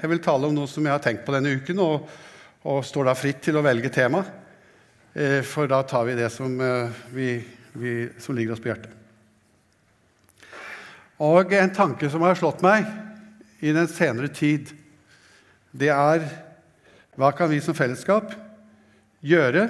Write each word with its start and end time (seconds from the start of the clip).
Jeg 0.00 0.08
vil 0.08 0.22
tale 0.24 0.48
om 0.48 0.54
noe 0.56 0.68
som 0.70 0.86
jeg 0.86 0.94
har 0.94 1.02
tenkt 1.04 1.26
på 1.26 1.32
denne 1.34 1.50
uken, 1.60 1.80
og, 1.84 2.06
og 2.64 2.78
står 2.88 3.10
da 3.10 3.12
fritt 3.18 3.42
til 3.44 3.58
å 3.60 3.62
velge 3.64 3.90
tema. 3.92 4.22
Eh, 5.12 5.42
for 5.44 5.68
da 5.68 5.82
tar 5.84 6.06
vi 6.08 6.14
det 6.16 6.30
som, 6.32 6.54
eh, 6.64 7.00
vi, 7.12 7.34
vi, 7.76 7.92
som 8.16 8.32
ligger 8.36 8.54
oss 8.54 8.62
på 8.64 8.70
hjertet. 8.70 8.94
Og 11.20 11.52
en 11.52 11.72
tanke 11.76 12.08
som 12.08 12.24
har 12.24 12.38
slått 12.38 12.62
meg 12.64 12.86
i 13.60 13.74
den 13.76 13.90
senere 13.92 14.30
tid, 14.32 14.70
det 15.76 15.90
er 15.92 16.24
hva 17.20 17.28
kan 17.36 17.50
vi 17.52 17.58
som 17.60 17.76
fellesskap 17.76 18.32
gjøre 19.20 19.66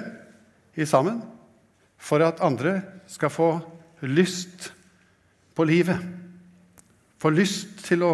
i 0.79 0.87
sammen 0.87 1.19
for 1.99 2.23
at 2.23 2.39
andre 2.39 2.77
skal 3.11 3.33
få 3.35 3.49
lyst 4.07 4.69
på 5.59 5.67
livet? 5.67 5.99
Få 7.19 7.33
lyst 7.35 7.83
til 7.83 8.07
å 8.07 8.13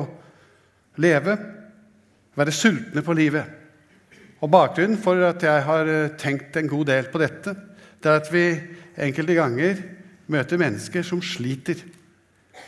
leve, 0.98 1.38
være 2.38 2.54
sultne 2.54 3.04
på 3.04 3.16
livet. 3.18 3.46
Og 4.42 4.52
Bakgrunnen 4.54 5.00
for 5.02 5.18
at 5.26 5.44
jeg 5.44 5.64
har 5.66 5.94
tenkt 6.22 6.58
en 6.58 6.70
god 6.70 6.86
del 6.86 7.10
på 7.12 7.22
dette, 7.22 7.56
det 7.98 8.12
er 8.12 8.20
at 8.22 8.30
vi 8.34 8.46
enkelte 9.08 9.38
ganger 9.38 9.80
møter 10.30 10.60
mennesker 10.62 11.06
som 11.06 11.22
sliter 11.24 11.82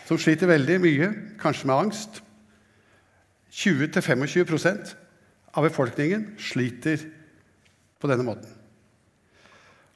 som 0.09 0.17
sliter 0.17 0.49
veldig 0.49 0.79
mye, 0.81 1.07
kanskje 1.37 1.67
med 1.69 1.75
angst. 1.75 2.23
20-25% 3.53 4.95
av 5.53 5.65
befolkningen 5.65 6.31
sliter 6.41 7.03
på 8.01 8.09
denne 8.09 8.25
måten. 8.25 8.49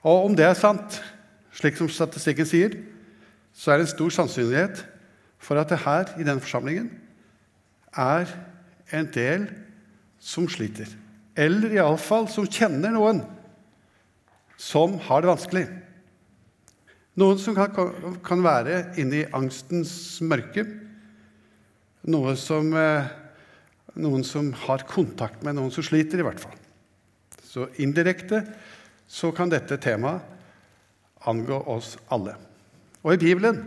Og 0.06 0.28
om 0.28 0.36
det 0.38 0.46
er 0.46 0.60
sant, 0.60 1.00
slik 1.56 1.78
som 1.80 1.90
statistikken 1.90 2.50
sier, 2.50 2.78
så 3.54 3.72
er 3.72 3.80
det 3.80 3.88
en 3.88 3.94
stor 3.94 4.14
sannsynlighet 4.18 4.84
for 5.42 5.58
at 5.58 5.74
det 5.74 5.82
her 5.82 6.14
i 6.18 6.26
denne 6.26 6.42
forsamlingen 6.44 6.90
er 7.98 8.30
en 8.94 9.10
del 9.14 9.48
som 10.24 10.48
sliter. 10.48 10.88
Eller 11.36 11.76
iallfall 11.76 12.30
som 12.32 12.48
kjenner 12.48 12.94
noen 12.96 13.24
som 14.60 14.96
har 15.08 15.24
det 15.24 15.32
vanskelig. 15.32 15.64
Noen 17.20 17.42
som 17.42 17.58
kan, 17.58 18.16
kan 18.26 18.44
være 18.46 18.80
inne 19.02 19.20
i 19.20 19.30
angstens 19.36 19.92
mørke. 20.26 20.64
Noe 22.10 22.36
som, 22.40 22.72
eh, 22.78 23.10
noen 24.00 24.24
som 24.26 24.52
har 24.66 24.86
kontakt 24.90 25.44
med 25.44 25.58
noen 25.58 25.74
som 25.74 25.86
sliter, 25.86 26.22
i 26.22 26.26
hvert 26.26 26.42
fall. 26.42 26.56
Så 27.44 27.68
indirekte 27.84 28.42
så 29.08 29.30
kan 29.36 29.52
dette 29.52 29.78
temaet 29.78 30.24
angå 31.30 31.60
oss 31.70 31.96
alle. 32.12 32.34
Og 33.04 33.14
i 33.14 33.22
Bibelen 33.22 33.62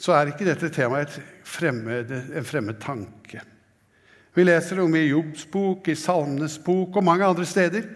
så 0.00 0.14
er 0.16 0.30
ikke 0.30 0.48
dette 0.48 0.70
temaet 0.72 1.18
fremmed, 1.44 2.10
en 2.10 2.46
fremmed 2.46 2.80
tanke. 2.80 3.42
Vi 4.34 4.44
leser 4.44 4.80
om 4.80 4.94
i 4.94 5.08
Jobbs 5.08 5.46
bok, 5.50 5.88
i 5.88 5.98
Salmenes 5.98 6.58
bok 6.62 6.96
og 6.96 7.04
mange 7.04 7.26
andre 7.26 7.46
steder 7.46 7.88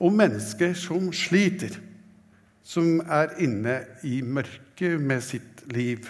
om 0.00 0.16
mennesker 0.16 0.72
som 0.78 1.10
sliter 1.12 1.76
som 2.70 3.00
er 3.10 3.34
inne 3.42 3.80
i 4.06 4.20
mørket 4.22 5.00
med 5.02 5.24
sitt 5.24 5.64
liv. 5.72 6.06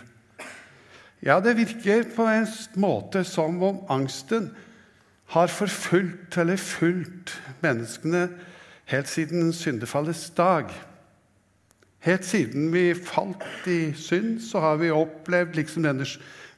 Ja, 1.25 1.39
det 1.41 1.57
virker 1.59 2.07
på 2.15 2.27
en 2.29 2.47
måte 2.81 3.25
som 3.29 3.61
om 3.65 3.81
angsten 3.93 4.51
har 5.35 5.53
forfulgt 5.53 6.39
eller 6.41 6.61
fulgt 6.61 7.37
menneskene 7.63 8.27
helt 8.91 9.09
siden 9.09 9.53
syndefallets 9.55 10.31
dag. 10.37 10.71
Helt 12.01 12.25
siden 12.25 12.71
vi 12.73 12.95
falt 12.97 13.69
i 13.69 13.93
synd, 13.95 14.41
så 14.41 14.63
har 14.65 14.81
vi 14.81 14.93
opplevd 14.93 15.59
liksom 15.59 15.85
denne 15.85 16.09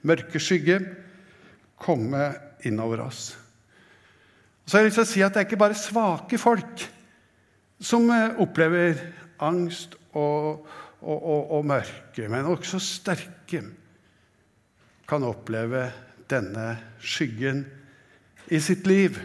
mørke 0.06 0.40
skygge 0.40 0.78
komme 1.82 2.30
innover 2.68 3.04
oss. 3.06 3.32
Så 4.66 4.76
har 4.76 4.84
jeg 4.84 4.92
lyst 4.92 5.00
til 5.00 5.06
å 5.06 5.10
si 5.10 5.22
at 5.24 5.34
Det 5.34 5.42
er 5.42 5.48
ikke 5.48 5.60
bare 5.60 5.78
svake 5.78 6.38
folk 6.40 6.84
som 7.82 8.06
eh, 8.14 8.38
opplever 8.42 8.98
angst 9.42 9.96
og, 10.14 10.66
og, 11.02 11.18
og, 11.18 11.52
og 11.58 11.66
mørke, 11.66 12.28
men 12.30 12.46
også 12.46 12.78
sterke, 12.82 13.64
kan 15.08 15.24
oppleve 15.26 15.88
denne 16.30 16.76
skyggen 17.02 17.64
i 18.54 18.60
sitt 18.62 18.86
liv. 18.88 19.18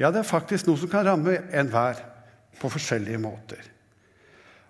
Ja, 0.00 0.10
det 0.10 0.22
er 0.22 0.30
faktisk 0.30 0.66
noe 0.66 0.80
som 0.80 0.90
kan 0.90 1.06
ramme 1.06 1.36
enhver 1.54 2.00
på 2.58 2.70
forskjellige 2.72 3.20
måter. 3.22 3.60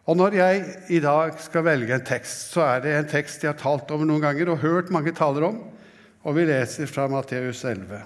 Og 0.09 0.17
Når 0.17 0.37
jeg 0.39 0.61
i 0.97 1.01
dag 1.05 1.35
skal 1.45 1.67
velge 1.67 1.93
en 1.95 2.05
tekst, 2.05 2.53
så 2.55 2.65
er 2.65 2.85
det 2.85 2.95
en 2.97 3.09
tekst 3.09 3.43
jeg 3.45 3.53
har 3.53 3.61
talt 3.61 3.91
over 3.93 4.09
noen 4.09 4.25
ganger 4.25 4.49
og 4.49 4.63
hørt 4.63 4.93
mange 4.93 5.13
taler 5.17 5.45
om, 5.51 5.59
og 6.23 6.37
vi 6.37 6.47
leser 6.49 6.87
fra 6.91 7.07
Matteus 7.11 7.65
11. 7.65 8.03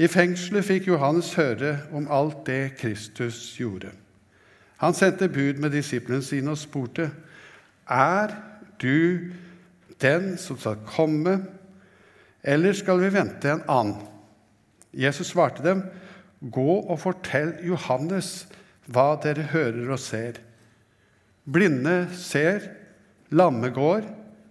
I 0.00 0.08
fengselet 0.08 0.64
fikk 0.64 0.88
Johannes 0.88 1.34
høre 1.36 1.74
om 1.92 2.06
alt 2.10 2.46
det 2.46 2.76
Kristus 2.80 3.38
gjorde. 3.58 3.90
Han 4.82 4.96
sendte 4.96 5.28
bud 5.30 5.60
med 5.62 5.74
disiplene 5.74 6.24
sine 6.24 6.50
og 6.50 6.58
spurte, 6.58 7.10
'Er 7.86 8.34
du 8.82 9.18
den 10.00 10.38
som 10.38 10.58
skal 10.58 10.76
komme, 10.86 11.44
eller 12.42 12.72
skal 12.72 13.00
vi 13.00 13.12
vente 13.12 13.50
en 13.50 13.62
annen?' 13.68 14.08
Jesus 14.92 15.26
svarte 15.26 15.62
dem, 15.62 15.82
'Gå 16.50 16.90
og 16.90 17.00
fortell 17.00 17.54
Johannes 17.62 18.48
hva 18.86 19.16
dere 19.22 19.42
hører 19.42 19.90
og 19.90 19.98
ser.' 19.98 20.40
Blinde 21.52 22.08
ser, 22.14 22.60
lamme 23.30 23.70
går, 23.70 24.02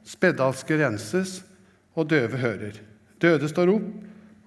spedalske 0.03 0.85
renses, 0.85 1.43
og 1.95 2.09
døve 2.09 2.39
hører. 2.41 2.79
Døde 3.21 3.49
står 3.49 3.73
opp, 3.75 3.87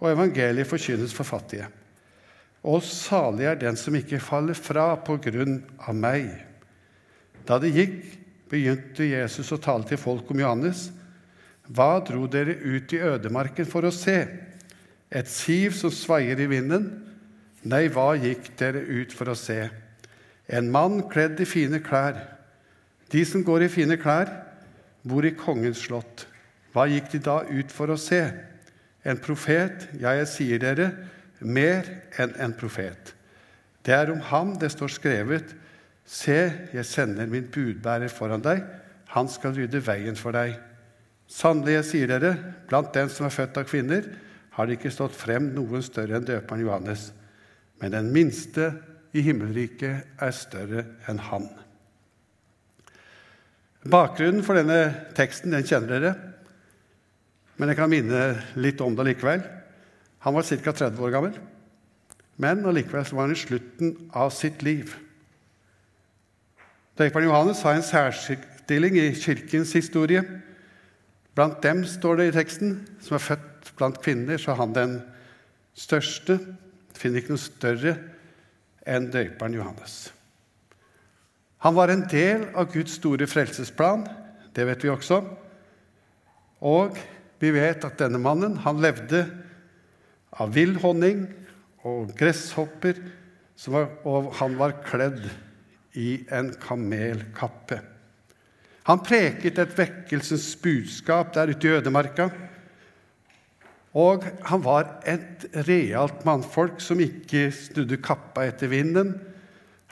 og 0.00 0.10
evangeliet 0.10 0.69
forkynnes 0.69 1.15
for 1.16 1.27
fattige. 1.28 1.69
Og 2.65 2.82
salig 2.84 3.47
er 3.49 3.60
den 3.60 3.77
som 3.77 3.94
ikke 3.97 4.22
faller 4.22 4.56
fra 4.56 4.94
på 5.05 5.19
grunn 5.22 5.59
av 5.84 5.97
meg. 5.97 6.31
Da 7.44 7.59
det 7.60 7.75
gikk, 7.77 7.99
begynte 8.49 9.06
Jesus 9.09 9.50
å 9.53 9.60
tale 9.60 9.87
til 9.88 10.00
folk 10.00 10.28
om 10.32 10.41
Johannes. 10.41 10.88
Hva 11.69 11.99
dro 12.05 12.27
dere 12.31 12.56
ut 12.60 12.93
i 12.93 13.00
ødemarken 13.05 13.69
for 13.69 13.84
å 13.84 13.93
se? 13.94 14.19
Et 15.11 15.28
siv 15.31 15.76
som 15.76 15.93
svaier 15.93 16.41
i 16.41 16.49
vinden? 16.50 16.88
Nei, 17.65 17.87
hva 17.93 18.12
gikk 18.21 18.53
dere 18.61 18.82
ut 18.84 19.12
for 19.16 19.32
å 19.32 19.38
se? 19.38 19.66
En 20.49 20.69
mann 20.72 21.00
kledd 21.09 21.41
i 21.41 21.49
fine 21.49 21.81
klær. 21.84 22.19
De 23.12 23.25
som 23.28 23.44
går 23.44 23.66
i 23.66 23.72
fine 23.72 23.97
klær, 24.00 24.28
bor 25.05 25.25
i 25.25 25.32
kongens 25.37 25.84
slott. 25.87 26.26
Hva 26.75 26.89
gikk 26.91 27.12
de 27.12 27.21
da 27.23 27.39
ut 27.47 27.73
for 27.73 27.93
å 27.95 27.99
se? 28.01 28.21
En 29.07 29.21
profet, 29.23 29.89
ja, 30.01 30.15
jeg 30.19 30.31
sier 30.31 30.62
dere, 30.62 30.89
mer 31.45 31.87
enn 32.19 32.35
en 32.43 32.55
profet. 32.57 33.12
Det 33.85 33.95
er 33.95 34.11
om 34.11 34.23
ham 34.33 34.57
det 34.59 34.73
står 34.75 34.97
skrevet:" 34.97 35.55
Se, 36.05 36.69
jeg 36.75 36.85
sender 36.85 37.25
min 37.27 37.47
budbærer 37.49 38.12
foran 38.12 38.43
deg. 38.45 38.61
Han 39.15 39.29
skal 39.29 39.55
rydde 39.57 39.81
veien 39.81 40.19
for 40.21 40.37
deg. 40.37 40.59
Sannelig, 41.25 41.79
jeg 41.79 41.87
sier 41.89 42.11
dere, 42.12 42.35
blant 42.69 42.93
den 42.93 43.09
som 43.09 43.25
er 43.25 43.33
født 43.33 43.56
av 43.56 43.65
kvinner, 43.65 44.05
har 44.53 44.67
det 44.69 44.77
ikke 44.77 44.93
stått 44.93 45.17
frem 45.17 45.49
noen 45.55 45.83
større 45.83 46.19
enn 46.19 46.27
døperen 46.29 46.61
Johannes. 46.61 47.06
Men 47.81 47.95
den 47.97 48.12
minste 48.12 48.69
i 49.17 49.25
himmelriket 49.25 50.21
er 50.21 50.37
større 50.37 50.85
enn 51.09 51.23
han. 51.31 51.49
Bakgrunnen 53.89 54.45
for 54.45 54.61
denne 54.61 55.09
teksten 55.17 55.56
den 55.56 55.65
kjenner 55.65 55.97
dere, 55.97 56.12
men 57.56 57.70
jeg 57.70 57.78
kan 57.78 57.91
minne 57.91 58.22
litt 58.59 58.81
om 58.82 58.97
det 58.97 59.06
likevel. 59.10 59.44
Han 60.25 60.34
var 60.34 60.47
ca. 60.48 60.72
30 60.72 61.03
år 61.04 61.12
gammel, 61.15 61.37
men 62.41 62.65
allikevel 62.66 63.06
var 63.12 63.28
han 63.28 63.34
i 63.34 63.38
slutten 63.38 63.94
av 64.16 64.32
sitt 64.34 64.65
liv. 64.66 64.94
Døperen 66.98 67.28
Johannes 67.28 67.62
har 67.66 67.76
en 67.76 67.87
særstilling 67.87 68.98
i 68.98 69.09
kirkens 69.19 69.75
historie. 69.75 70.22
Blant 71.34 71.62
dem, 71.62 71.82
står 71.87 72.20
det 72.20 72.28
i 72.28 72.34
teksten, 72.37 72.76
som 73.03 73.19
er 73.19 73.25
født 73.25 73.72
blant 73.78 73.98
kvinner, 74.03 74.38
så 74.38 74.53
er 74.53 74.60
han 74.62 74.75
den 74.75 74.98
største. 75.75 76.38
Finner 76.94 77.23
ikke 77.23 77.34
noe 77.34 77.43
større 77.43 77.96
enn 78.87 79.11
døperen 79.11 79.56
Johannes. 79.56 80.12
Han 81.64 81.75
var 81.75 81.90
en 81.90 82.05
del 82.11 82.46
av 82.55 82.69
Guds 82.70 82.99
store 83.00 83.26
frelsesplan. 83.26 84.05
Det 84.55 84.67
vet 84.69 84.84
vi 84.84 84.93
også. 84.93 85.23
Og 86.61 86.99
vi 87.44 87.52
vet 87.55 87.85
at 87.87 87.99
denne 88.00 88.20
mannen 88.23 88.56
han 88.64 88.81
levde 88.82 89.25
av 90.41 90.55
vill 90.55 90.76
honning 90.82 91.26
og 91.85 92.14
gresshopper, 92.19 92.99
og 94.08 94.32
han 94.41 94.56
var 94.58 94.81
kledd 94.87 95.26
i 96.00 96.25
en 96.35 96.50
kamelkappe. 96.58 97.79
Han 98.85 99.00
preket 99.05 99.61
et 99.61 99.76
vekkelsens 99.79 100.50
budskap 100.61 101.32
der 101.37 101.55
ute 101.55 101.69
i 101.69 101.76
ødemarka. 101.79 102.29
Og 103.94 104.26
han 104.49 104.64
var 104.64 104.91
et 105.08 105.46
realt 105.69 106.25
mannfolk 106.26 106.82
som 106.82 107.00
ikke 107.00 107.46
snudde 107.55 108.00
kappa 108.05 108.49
etter 108.49 108.69
vinden. 108.73 109.14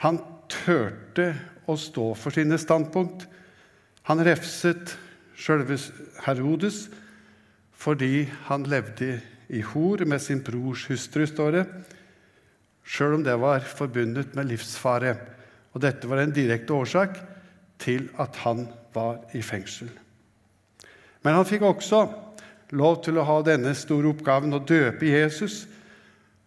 Han 0.03 0.19
turte 0.51 1.31
å 1.65 1.77
stå 1.79 2.09
for 2.19 2.35
sine 2.35 2.59
standpunkt. 2.59 3.25
Han 4.11 4.21
refset 4.27 4.97
sjølve 5.39 5.79
Herodes 6.25 6.89
fordi 7.83 8.23
han 8.47 8.63
levde 8.69 9.17
i 9.51 9.61
hor 9.73 10.05
med 10.07 10.21
sin 10.23 10.39
brors 10.43 10.85
hustru, 10.87 11.25
står 11.27 11.51
det, 11.57 11.63
sjøl 12.83 13.17
om 13.17 13.25
det 13.25 13.35
var 13.41 13.65
forbundet 13.67 14.35
med 14.37 14.47
livsfare. 14.53 15.17
Og 15.75 15.83
dette 15.83 16.07
var 16.07 16.21
en 16.23 16.33
direkte 16.35 16.75
årsak 16.75 17.19
til 17.81 18.07
at 18.21 18.39
han 18.45 18.65
var 18.95 19.19
i 19.35 19.41
fengsel. 19.43 19.89
Men 21.23 21.39
han 21.39 21.47
fikk 21.47 21.65
også 21.67 22.05
lov 22.77 23.01
til 23.03 23.19
å 23.19 23.27
ha 23.27 23.37
denne 23.45 23.73
store 23.77 24.11
oppgaven 24.13 24.55
å 24.55 24.63
døpe 24.63 25.09
Jesus. 25.09 25.63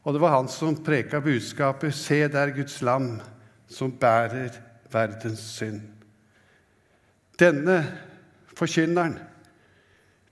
Og 0.07 0.15
det 0.15 0.23
var 0.23 0.37
han 0.37 0.49
som 0.53 0.77
preka 0.85 1.21
budskapet 1.21 1.95
'Se 1.95 2.29
der 2.29 2.55
Guds 2.55 2.81
lam 2.83 3.21
som 3.69 3.93
bærer 3.93 4.51
verdens 4.93 5.41
synd'. 5.41 5.83
Denne 7.39 7.85
forkynneren, 8.55 9.19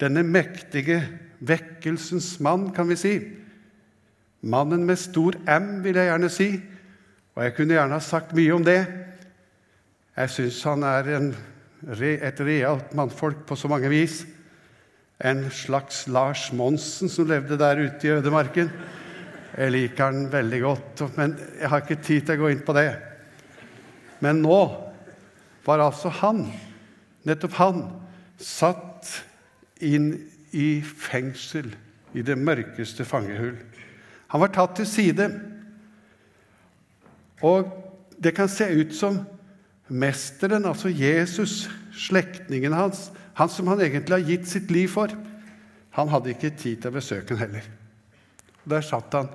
denne 0.05 0.25
mektige 0.27 1.01
vekkelsens 1.45 2.37
mann, 2.45 2.69
kan 2.77 2.89
vi 2.89 2.99
si, 2.99 3.15
mannen 4.45 4.85
med 4.87 5.01
stor 5.01 5.37
M, 5.49 5.81
vil 5.85 5.97
jeg 5.97 6.11
gjerne 6.11 6.31
si, 6.33 6.49
og 7.35 7.43
jeg 7.47 7.57
kunne 7.57 7.77
gjerne 7.77 7.99
ha 7.99 8.05
sagt 8.05 8.35
mye 8.37 8.55
om 8.55 8.65
det. 8.67 8.81
Jeg 10.15 10.31
syns 10.31 10.61
han 10.69 10.85
er 10.87 11.11
en, 11.17 11.33
et 11.91 12.43
realt 12.47 12.93
mannfolk 12.95 13.43
på 13.49 13.59
så 13.59 13.71
mange 13.73 13.91
vis. 13.91 14.21
En 15.25 15.49
slags 15.51 16.05
Lars 16.13 16.51
Monsen 16.55 17.11
som 17.11 17.27
levde 17.27 17.59
der 17.59 17.81
ute 17.83 18.07
i 18.07 18.15
ødemarken. 18.15 18.71
Jeg 19.55 19.71
liker 19.71 20.11
han 20.11 20.31
veldig 20.31 20.61
godt, 20.63 21.03
men 21.17 21.37
jeg 21.61 21.71
har 21.71 21.83
ikke 21.83 22.03
tid 22.03 22.27
til 22.27 22.37
å 22.37 22.45
gå 22.45 22.53
inn 22.55 22.65
på 22.67 22.75
det. 22.77 22.89
Men 24.23 24.43
nå 24.43 24.61
var 25.67 25.83
altså 25.83 26.11
han, 26.21 26.45
nettopp 27.27 27.59
han, 27.59 27.85
satt 28.39 28.94
inn 29.81 30.13
i 30.55 30.83
fengsel, 30.83 31.73
i 32.15 32.23
det 32.23 32.37
mørkeste 32.39 33.07
fangehull. 33.07 33.57
Han 34.31 34.43
var 34.43 34.53
tatt 34.55 34.77
til 34.79 34.87
side. 34.87 35.29
Og 37.43 37.71
det 38.23 38.35
kan 38.37 38.49
se 38.49 38.69
ut 38.71 38.95
som 38.95 39.21
mesteren, 39.89 40.65
altså 40.65 40.89
Jesus, 40.89 41.69
slektningen 41.93 42.73
hans, 42.73 43.11
han 43.35 43.51
som 43.51 43.69
han 43.69 43.83
egentlig 43.83 44.17
har 44.17 44.31
gitt 44.31 44.49
sitt 44.49 44.71
liv 44.71 44.89
for, 44.95 45.13
han 45.95 46.11
hadde 46.11 46.33
ikke 46.35 46.55
tid 46.55 46.81
til 46.83 46.91
å 46.91 46.97
besøke 46.97 47.35
ham 47.35 47.43
heller. 47.45 47.67
Der 48.65 48.83
satt 48.83 49.15
han 49.15 49.29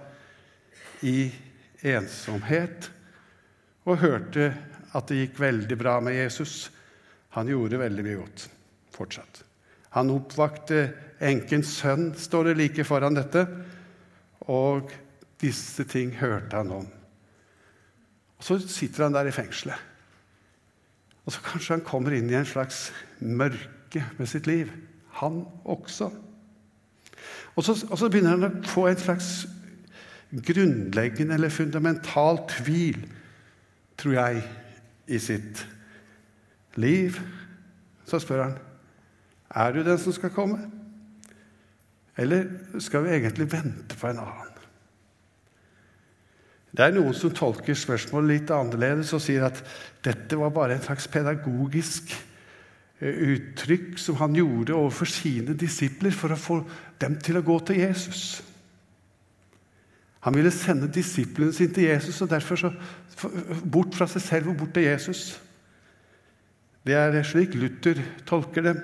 i 1.06 1.30
ensomhet 1.86 2.89
og 3.88 4.01
hørte 4.01 4.50
at 4.95 5.12
det 5.12 5.21
gikk 5.21 5.39
veldig 5.39 5.77
bra 5.80 6.00
med 6.03 6.18
Jesus. 6.18 6.71
Han 7.38 7.47
gjorde 7.51 7.80
veldig 7.80 8.07
mye 8.07 8.19
godt 8.24 8.47
fortsatt. 8.95 9.44
Han 9.95 10.12
oppvakte 10.13 10.89
enkens 11.25 11.74
sønn, 11.80 12.12
står 12.18 12.50
det 12.50 12.57
like 12.59 12.86
foran 12.88 13.18
dette, 13.18 13.45
og 14.50 14.91
disse 15.41 15.86
ting 15.89 16.13
hørte 16.19 16.57
han 16.57 16.71
om. 16.71 16.88
Og 18.39 18.44
Så 18.44 18.59
sitter 18.68 19.03
han 19.03 19.13
der 19.13 19.27
i 19.27 19.36
fengselet. 19.36 19.75
Og 21.25 21.33
så 21.33 21.44
kanskje 21.45 21.75
han 21.75 21.86
kommer 21.86 22.15
inn 22.15 22.30
i 22.31 22.38
en 22.39 22.47
slags 22.47 22.88
mørke 23.19 24.01
med 24.18 24.30
sitt 24.31 24.47
liv. 24.47 24.71
Han 25.19 25.44
også. 25.65 26.07
Og 27.56 27.63
så, 27.63 27.75
og 27.89 28.00
så 28.00 28.09
begynner 28.09 28.38
han 28.38 28.47
å 28.47 28.63
få 28.65 28.88
en 28.89 28.97
slags 28.97 29.30
grunnleggende 30.31 31.36
eller 31.36 31.53
fundamental 31.53 32.39
tvil, 32.50 33.03
tror 34.00 34.15
jeg, 34.15 34.41
i 35.09 35.19
sitt 35.21 35.65
liv. 36.80 37.19
Så 38.07 38.21
spør 38.24 38.45
han 38.47 38.57
er 39.50 39.74
du 39.74 39.81
den 39.84 39.98
som 40.01 40.13
skal 40.13 40.34
komme, 40.34 40.60
eller 42.19 42.48
skal 42.84 43.06
vi 43.06 43.16
egentlig 43.16 43.48
vente 43.51 43.98
på 43.98 44.10
en 44.10 44.22
annen? 44.22 44.50
Det 46.69 46.86
er 46.86 46.94
noen 46.94 47.16
som 47.18 47.34
tolker 47.34 47.78
spørsmålet 47.78 48.30
litt 48.30 48.51
annerledes 48.54 49.13
og 49.18 49.24
sier 49.24 49.48
at 49.48 49.57
dette 50.06 50.38
var 50.38 50.54
bare 50.54 50.75
en 50.78 50.84
slags 50.84 51.07
pedagogisk 51.10 52.13
eh, 53.01 53.24
uttrykk 53.34 53.98
som 53.98 54.19
han 54.22 54.38
gjorde 54.38 54.78
overfor 54.78 55.10
sine 55.10 55.57
disipler 55.57 56.13
for 56.13 56.36
å 56.36 56.38
få 56.40 56.60
dem 57.01 57.18
til 57.25 57.40
å 57.40 57.46
gå 57.46 57.57
til 57.66 57.81
Jesus. 57.81 58.44
Han 60.28 60.36
ville 60.36 60.51
sende 60.54 60.92
disiplene 60.94 61.56
sine 61.56 61.74
til 61.74 61.90
Jesus, 61.90 62.22
og 62.22 62.30
derfor 62.30 62.60
så 62.60 62.74
bort 63.63 63.96
fra 63.96 64.06
seg 64.12 64.22
selv 64.22 64.51
og 64.51 64.60
bort 64.62 64.74
til 64.75 64.86
Jesus. 64.86 65.40
Det 66.86 66.96
er 66.96 67.24
slik 67.25 67.56
Luther 67.57 68.01
tolker 68.28 68.68
dem. 68.68 68.81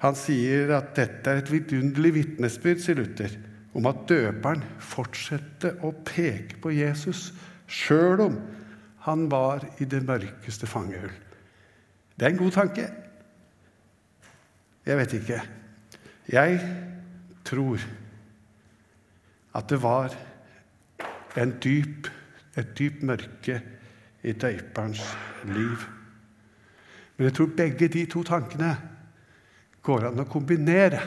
Han 0.00 0.16
sier 0.16 0.72
at 0.78 0.94
dette 0.96 1.28
er 1.28 1.42
et 1.42 1.52
vidunderlig 1.52 2.14
vitnesbyrd, 2.16 2.80
sier 2.80 2.96
Luther 2.96 3.36
om 3.76 3.86
at 3.86 4.06
døperen 4.10 4.62
fortsatte 4.82 5.76
å 5.86 5.92
peke 6.06 6.58
på 6.62 6.72
Jesus 6.74 7.30
sjøl 7.70 8.24
om 8.24 8.38
han 9.04 9.28
var 9.32 9.64
i 9.80 9.86
det 9.88 10.02
mørkeste 10.04 10.68
fangehull. 10.68 11.12
Det 12.16 12.26
er 12.26 12.34
en 12.34 12.40
god 12.40 12.56
tanke. 12.56 12.86
Jeg 14.84 14.98
vet 14.98 15.14
ikke. 15.16 15.38
Jeg 16.32 16.58
tror 17.48 17.84
at 19.56 19.68
det 19.70 19.80
var 19.82 20.16
dyp, 21.62 22.10
et 22.58 22.78
dypt 22.78 23.02
mørke 23.06 23.60
i 24.22 24.32
døyperens 24.32 25.02
liv. 25.48 25.86
Men 27.16 27.28
jeg 27.28 27.34
tror 27.36 27.56
begge 27.56 27.88
de 27.88 28.04
to 28.10 28.22
tankene 28.26 28.74
går 29.86 30.10
an 30.10 30.22
å 30.22 30.28
kombinere. 30.28 31.00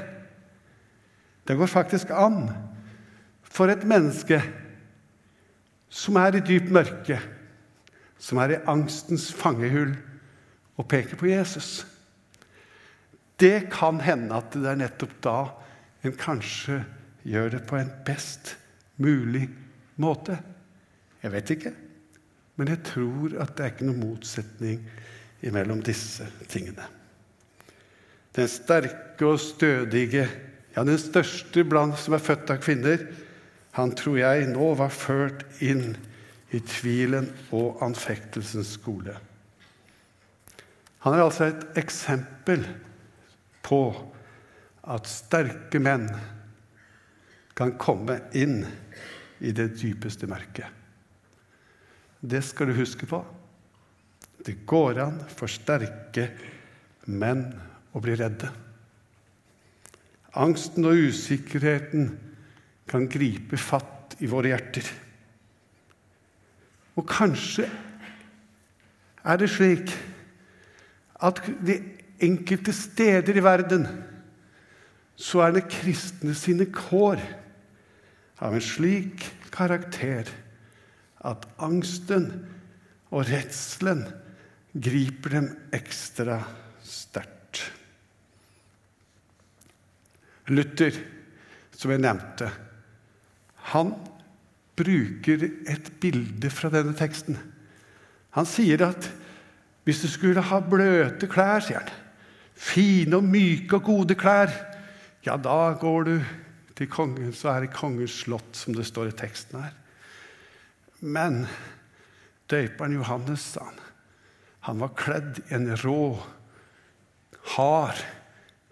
Det 1.44 1.58
går 1.60 1.70
faktisk 1.70 2.14
an 2.16 2.48
for 3.44 3.70
et 3.70 3.84
menneske 3.86 4.40
som 5.94 6.18
er 6.18 6.40
i 6.40 6.46
dypt 6.46 6.72
mørke, 6.74 7.20
som 8.18 8.40
er 8.42 8.56
i 8.56 8.62
angstens 8.72 9.30
fangehull, 9.36 9.94
å 10.74 10.86
peke 10.90 11.14
på 11.20 11.28
Jesus. 11.30 11.84
Det 13.38 13.68
kan 13.70 14.00
hende 14.02 14.40
at 14.40 14.56
det 14.56 14.72
er 14.72 14.80
nettopp 14.80 15.14
da 15.22 15.38
en 16.02 16.16
kanskje 16.18 16.80
gjør 17.30 17.54
det 17.54 17.62
på 17.70 17.78
en 17.78 17.92
best 18.08 18.56
mulig 18.98 19.46
måte. 20.02 20.40
Jeg 21.22 21.36
vet 21.36 21.54
ikke, 21.54 21.76
men 22.58 22.74
jeg 22.74 22.82
tror 22.90 23.38
at 23.44 23.54
det 23.54 23.66
er 23.66 23.76
ikke 23.76 23.88
noen 23.92 24.02
motsetning 24.02 24.82
mellom 25.54 25.86
disse 25.86 26.26
tingene. 26.50 26.88
Den 28.34 28.50
sterke 28.50 29.28
og 29.28 29.40
stødige 29.42 30.26
ja, 30.74 30.82
den 30.82 30.98
største 30.98 31.64
blant 31.70 32.00
som 32.02 32.16
er 32.18 32.24
født 32.24 32.50
av 32.50 32.62
kvinner, 32.64 33.06
han 33.78 33.94
tror 33.98 34.18
jeg 34.20 34.50
nå 34.50 34.72
var 34.78 34.94
ført 34.94 35.46
inn 35.66 35.94
i 36.54 36.62
tvilen 36.62 37.30
og 37.54 37.82
anfektelsens 37.86 38.76
skole. 38.78 39.16
Han 41.06 41.16
er 41.16 41.26
altså 41.26 41.50
et 41.50 41.80
eksempel 41.82 42.66
på 43.66 43.82
at 44.94 45.10
sterke 45.10 45.82
menn 45.82 46.08
kan 47.58 47.76
komme 47.82 48.18
inn 48.38 48.62
i 49.44 49.52
det 49.56 49.74
dypeste 49.78 50.30
mørket. 50.30 50.70
Det 52.24 52.42
skal 52.46 52.70
du 52.70 52.78
huske 52.78 53.08
på. 53.10 53.20
Det 54.44 54.62
går 54.70 55.02
an 55.04 55.20
for 55.34 55.52
sterke 55.52 56.30
menn 57.06 57.46
å 57.94 58.02
bli 58.02 58.16
redde. 58.18 58.50
Angsten 60.34 60.86
og 60.90 60.98
usikkerheten 61.10 62.10
kan 62.90 63.06
gripe 63.12 63.58
fatt 63.62 64.18
i 64.22 64.30
våre 64.30 64.54
hjerter. 64.54 64.88
Og 66.98 67.06
kanskje 67.10 67.68
er 69.24 69.40
det 69.40 69.50
slik 69.54 69.94
at 71.24 71.40
de 71.64 71.78
enkelte 72.24 72.74
steder 72.76 73.38
i 73.38 73.46
verden 73.46 73.88
så 75.20 75.46
er 75.46 75.56
det 75.56 75.70
kristne 75.72 76.34
sine 76.38 76.68
kår 76.74 77.22
av 78.44 78.56
en 78.58 78.66
slik 78.66 79.24
karakter 79.54 80.30
at 81.24 81.46
angsten 81.64 82.28
og 83.14 83.30
redselen 83.30 84.04
griper 84.74 85.38
dem 85.38 85.52
ekstra 85.76 86.42
sterkt. 86.84 87.33
Luther, 90.52 90.98
som 91.76 91.94
jeg 91.94 92.04
nevnte, 92.04 92.50
han 93.74 93.94
bruker 94.78 95.46
et 95.72 95.92
bilde 96.02 96.50
fra 96.52 96.72
denne 96.74 96.96
teksten. 96.98 97.38
Han 98.36 98.48
sier 98.50 98.82
at 98.90 99.08
hvis 99.84 100.02
du 100.04 100.10
skulle 100.12 100.44
ha 100.50 100.60
bløte 100.64 101.30
klær, 101.32 101.64
sier 101.64 101.82
han, 101.84 101.92
fine 102.54 103.20
og 103.20 103.28
myke 103.28 103.80
og 103.80 103.88
gode 103.88 104.18
klær, 104.20 104.52
ja, 105.24 105.38
da 105.40 105.74
går 105.80 106.08
du 106.08 106.16
til 106.78 106.90
kongen, 106.92 107.32
så 107.36 107.54
er 107.54 107.66
det 107.66 107.76
kongens 107.76 108.24
slott, 108.24 108.56
som 108.58 108.76
det 108.76 108.88
står 108.88 109.12
i 109.12 109.18
teksten 109.18 109.62
her. 109.62 109.76
Men 111.04 111.44
døperen 112.52 112.96
Johannes, 112.98 113.46
sa 113.56 113.68
han, 113.68 113.80
han 114.64 114.80
var 114.80 114.94
kledd 114.96 115.42
i 115.44 115.58
en 115.58 115.74
rå, 115.84 116.16
hard 117.58 118.00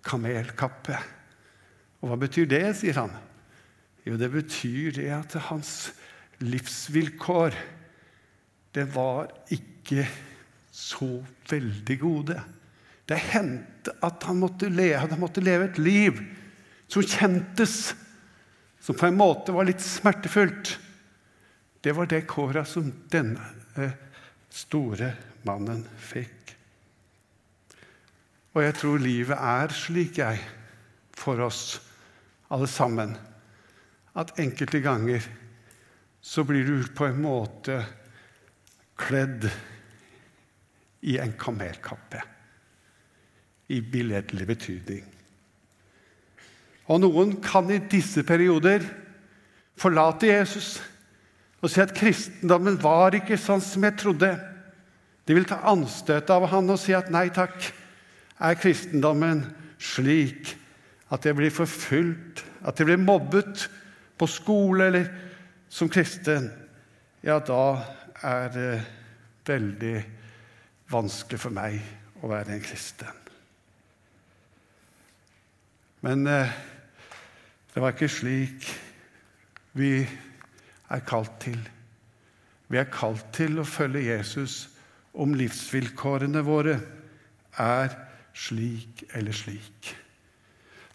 kamelkappe. 0.08 0.96
Og 2.01 2.10
hva 2.10 2.17
betyr 2.22 2.50
det, 2.50 2.63
sier 2.79 2.98
han. 2.98 3.13
Jo, 4.05 4.17
det 4.17 4.31
betyr 4.34 4.96
det 4.98 5.10
at 5.13 5.38
hans 5.51 5.91
livsvilkår 6.41 7.55
det 8.74 8.88
var 8.96 9.29
ikke 9.53 10.08
så 10.72 11.20
veldig 11.50 11.98
gode. 12.01 12.38
Det 13.05 13.17
hendte 13.34 13.93
at 14.05 14.24
han 14.24 14.39
måtte, 14.39 14.70
leve, 14.72 15.01
han 15.03 15.20
måtte 15.20 15.43
leve 15.43 15.67
et 15.67 15.81
liv 15.81 16.22
som 16.91 17.03
kjentes, 17.03 17.91
som 18.81 18.98
på 18.98 19.10
en 19.10 19.20
måte 19.20 19.53
var 19.53 19.67
litt 19.67 19.84
smertefullt. 19.84 20.77
Det 21.84 21.93
var 21.98 22.08
det 22.10 22.24
kåra 22.29 22.63
som 22.65 22.88
denne 23.12 23.43
eh, 23.75 23.93
store 24.50 25.12
mannen 25.48 25.84
fikk. 26.00 26.55
Og 28.55 28.63
jeg 28.65 28.75
tror 28.79 29.03
livet 29.03 29.38
er 29.38 29.75
slik, 29.75 30.20
jeg, 30.20 30.41
for 31.15 31.39
oss 31.46 31.79
alle 32.51 32.67
sammen, 32.67 33.15
at 34.13 34.36
enkelte 34.39 34.81
ganger 34.84 35.24
så 36.22 36.43
blir 36.43 36.67
du 36.67 36.84
på 36.93 37.08
en 37.08 37.22
måte 37.24 37.79
kledd 39.00 39.48
i 41.08 41.17
en 41.17 41.34
kamelkappe. 41.39 42.22
I 43.72 43.79
billedlig 43.81 44.46
betydning. 44.50 45.05
Og 46.91 47.00
noen 47.00 47.38
kan 47.43 47.70
i 47.72 47.79
disse 47.79 48.25
perioder 48.27 48.84
forlate 49.79 50.27
Jesus 50.27 50.75
og 51.62 51.70
si 51.72 51.79
at 51.79 51.93
kristendommen 51.96 52.75
var 52.81 53.15
ikke 53.15 53.38
sånn 53.39 53.62
som 53.63 53.86
jeg 53.86 53.96
trodde. 54.01 54.31
De 55.24 55.38
vil 55.38 55.46
ta 55.48 55.62
anstøt 55.72 56.29
av 56.34 56.50
han 56.51 56.74
og 56.74 56.79
si 56.81 56.91
at 56.98 57.12
nei 57.13 57.29
takk, 57.34 57.55
er 58.41 58.58
kristendommen 58.58 59.46
slik 59.77 60.58
at 61.12 61.25
jeg 61.25 61.36
blir 61.36 61.51
forfulgt, 61.53 62.46
at 62.63 62.80
jeg 62.80 62.88
blir 62.88 63.01
mobbet 63.01 63.68
på 64.18 64.27
skole 64.30 64.88
eller 64.88 65.10
som 65.72 65.89
kristen, 65.89 66.50
ja, 67.24 67.39
da 67.39 67.63
er 68.24 68.51
det 68.53 68.72
veldig 69.48 69.96
vanskelig 70.91 71.39
for 71.39 71.56
meg 71.56 71.80
å 72.22 72.30
være 72.32 72.56
en 72.56 72.63
kristen. 72.63 73.20
Men 76.01 76.25
eh, 76.27 76.53
det 77.74 77.82
var 77.82 77.94
ikke 77.94 78.10
slik 78.12 78.68
vi 79.77 79.94
er 80.01 81.06
kalt 81.08 81.38
til. 81.44 81.60
Vi 82.72 82.80
er 82.80 82.91
kalt 82.91 83.30
til 83.36 83.62
å 83.62 83.68
følge 83.68 84.08
Jesus 84.10 84.65
om 85.13 85.36
livsvilkårene 85.36 86.44
våre 86.48 86.77
er 87.60 87.96
slik 88.34 89.06
eller 89.15 89.36
slik. 89.36 89.91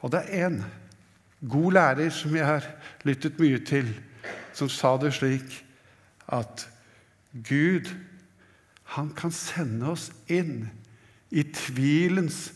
Og 0.04 0.12
det 0.12 0.22
er 0.24 0.48
én 0.48 0.60
god 1.48 1.72
lærer 1.76 2.10
som 2.14 2.34
jeg 2.36 2.46
har 2.46 2.66
lyttet 3.06 3.38
mye 3.40 3.60
til, 3.64 3.88
som 4.56 4.68
sa 4.72 4.96
det 5.00 5.14
slik 5.16 5.62
at 6.32 6.66
Gud, 7.32 7.90
han 8.96 9.10
kan 9.18 9.32
sende 9.34 9.90
oss 9.92 10.08
inn 10.32 10.68
i 11.30 11.42
tvilens 11.42 12.52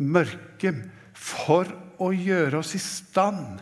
mørke 0.00 0.72
for 1.14 1.68
å 2.02 2.10
gjøre 2.10 2.58
oss 2.58 2.74
i 2.74 2.82
stand 2.82 3.60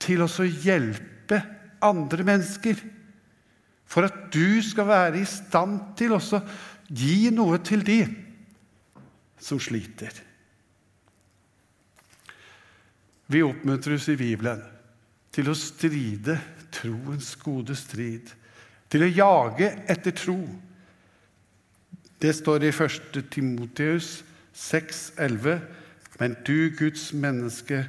til 0.00 0.24
å 0.24 0.30
hjelpe 0.48 1.38
andre 1.84 2.26
mennesker. 2.26 2.80
For 3.90 4.06
at 4.06 4.30
du 4.34 4.60
skal 4.64 4.88
være 4.88 5.20
i 5.20 5.28
stand 5.28 5.94
til 5.98 6.16
å 6.16 6.20
gi 6.90 7.30
noe 7.34 7.60
til 7.62 7.84
de 7.86 8.00
som 9.40 9.60
sliter. 9.62 10.29
Vi 13.30 13.44
oppmuntres 13.46 14.08
i 14.10 14.16
Bibelen 14.18 14.62
til 15.30 15.52
å 15.52 15.54
stride 15.54 16.34
troens 16.74 17.28
gode 17.38 17.76
strid, 17.78 18.32
til 18.90 19.04
å 19.06 19.10
jage 19.10 19.68
etter 19.92 20.14
tro. 20.18 20.40
Det 22.18 22.32
står 22.34 22.66
i 22.66 22.72
1. 22.72 23.20
Timoteus 23.30 24.08
6,11.: 24.50 25.60
Men 26.18 26.34
du, 26.42 26.72
Guds 26.74 27.12
menneske, 27.14 27.84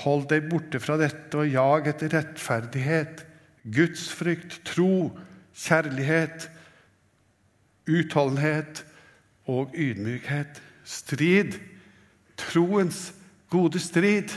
hold 0.00 0.24
deg 0.32 0.48
borte 0.48 0.80
fra 0.80 0.96
dette 1.04 1.36
og 1.36 1.52
jag 1.52 1.92
etter 1.92 2.16
rettferdighet, 2.16 3.26
gudsfrykt, 3.76 4.62
tro, 4.64 5.12
kjærlighet, 5.52 6.48
utholdenhet 7.86 8.86
og 9.52 9.76
ydmykhet. 9.76 10.64
Strid, 10.84 11.60
troens 12.40 13.12
gode 13.52 13.80
strid. 13.84 14.32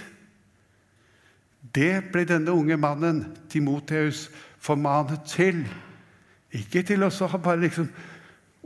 Det 1.75 2.09
ble 2.11 2.25
denne 2.25 2.53
unge 2.55 2.77
mannen, 2.77 3.23
Timoteus, 3.49 4.27
formanet 4.59 5.25
til. 5.29 5.61
Ikke 6.55 6.81
til 6.83 7.05
å 7.05 7.11
bare 7.37 7.61
liksom 7.61 7.89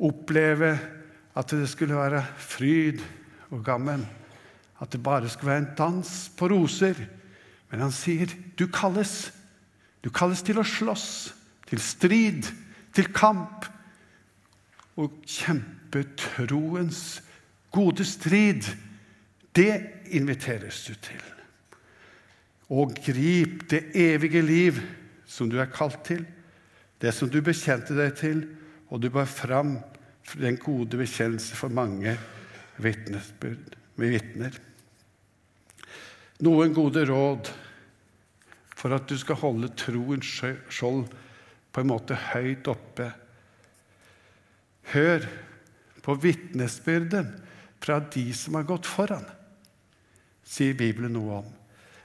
oppleve 0.03 0.71
at 1.35 1.51
det 1.51 1.67
skulle 1.69 1.97
være 1.97 2.23
fryd 2.37 3.01
og 3.51 3.63
gammen. 3.65 4.05
At 4.79 4.91
det 4.91 5.03
bare 5.03 5.29
skulle 5.29 5.51
være 5.51 5.65
en 5.65 5.75
dans 5.77 6.31
på 6.37 6.49
roser. 6.51 6.95
Men 7.71 7.79
han 7.79 7.91
sier, 7.91 8.27
'Du 8.57 8.67
kalles. 8.67 9.33
Du 10.03 10.09
kalles 10.09 10.41
til 10.41 10.59
å 10.59 10.63
slåss, 10.63 11.33
til 11.67 11.79
strid, 11.79 12.43
til 12.93 13.13
kamp.' 13.13 13.69
Og 14.95 15.23
kjempe 15.25 16.03
troens 16.15 17.23
gode 17.71 18.05
strid. 18.05 18.61
Det 19.55 19.81
inviteres 20.05 20.85
du 20.85 20.93
til. 20.93 21.42
Og 22.71 22.93
grip 22.95 23.65
det 23.71 23.89
evige 23.99 24.41
liv 24.45 24.79
som 25.27 25.49
du 25.49 25.57
er 25.59 25.71
kalt 25.71 26.03
til, 26.07 26.23
det 27.01 27.11
som 27.15 27.29
du 27.29 27.41
bekjente 27.43 27.95
deg 27.97 28.13
til, 28.15 28.45
og 28.87 29.01
du 29.01 29.09
bar 29.11 29.27
fram 29.27 29.77
den 30.39 30.57
gode 30.61 30.97
bekjennelse 30.99 31.57
for 31.57 31.73
mange 31.73 32.15
vitnesbyrd 32.81 33.75
med 33.99 34.13
vitner. 34.15 34.55
Noen 36.43 36.73
gode 36.75 37.03
råd 37.09 37.51
for 38.73 38.95
at 38.95 39.07
du 39.07 39.15
skal 39.19 39.39
holde 39.39 39.71
troens 39.79 40.29
skjold 40.71 41.05
på 41.73 41.81
en 41.81 41.89
måte 41.89 42.17
høyt 42.31 42.67
oppe. 42.71 43.09
Hør 44.93 45.27
på 46.03 46.15
vitnesbyrden 46.19 47.31
fra 47.83 47.99
de 48.13 48.25
som 48.35 48.57
har 48.59 48.67
gått 48.67 48.87
foran, 48.87 49.25
sier 50.43 50.75
Bibelen 50.77 51.15
noe 51.15 51.41
om. 51.41 51.51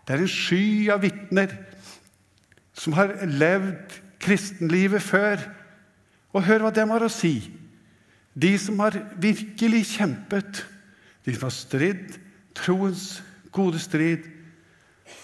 Det 0.08 0.16
er 0.16 0.24
en 0.24 0.30
sky 0.32 0.88
av 0.88 1.02
vitner 1.04 1.50
som 2.72 2.94
har 2.96 3.12
levd 3.28 3.98
kristenlivet 4.24 5.04
før. 5.04 5.42
Og 6.32 6.46
hør 6.48 6.64
hva 6.64 6.70
de 6.72 6.86
har 6.88 7.04
å 7.04 7.10
si. 7.12 7.34
De 8.32 8.54
som 8.60 8.80
har 8.80 8.96
virkelig 9.20 9.82
kjempet, 9.98 10.62
de 11.28 11.34
som 11.34 11.48
har 11.48 11.52
stridd 11.52 12.16
troens 12.56 13.18
gode 13.52 13.80
strid, 13.82 14.24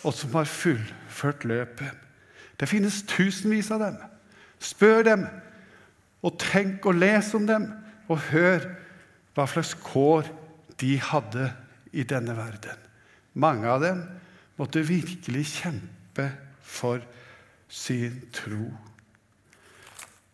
og 0.04 0.12
som 0.16 0.36
har 0.36 0.48
fullført 0.48 1.46
løpet. 1.48 1.92
Det 2.60 2.68
finnes 2.68 3.02
tusenvis 3.08 3.70
av 3.72 3.86
dem. 3.86 3.96
Spør 4.60 5.00
dem, 5.08 5.24
og 6.24 6.36
tenk 6.40 6.84
og 6.88 7.00
les 7.00 7.32
om 7.36 7.48
dem, 7.48 7.70
og 8.08 8.20
hør 8.28 8.68
hva 9.34 9.48
slags 9.48 9.72
kår 9.80 10.28
de 10.80 10.98
hadde 11.00 11.48
i 11.96 12.04
denne 12.04 12.36
verden. 12.36 12.84
Mange 13.32 13.70
av 13.70 13.80
dem 13.80 14.04
måtte 14.58 14.84
virkelig 14.86 15.46
kjempe 15.58 16.28
for 16.62 17.02
sin 17.68 18.20
tro. 18.34 18.68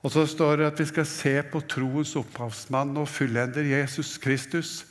Og 0.00 0.12
så 0.12 0.24
står 0.28 0.60
det 0.60 0.68
at 0.70 0.80
vi 0.80 0.88
skal 0.88 1.08
se 1.08 1.34
på 1.52 1.60
troens 1.68 2.14
opphavsmann 2.16 2.96
og 3.00 3.08
fullender 3.08 3.66
Jesus 3.68 4.16
Kristus. 4.20 4.86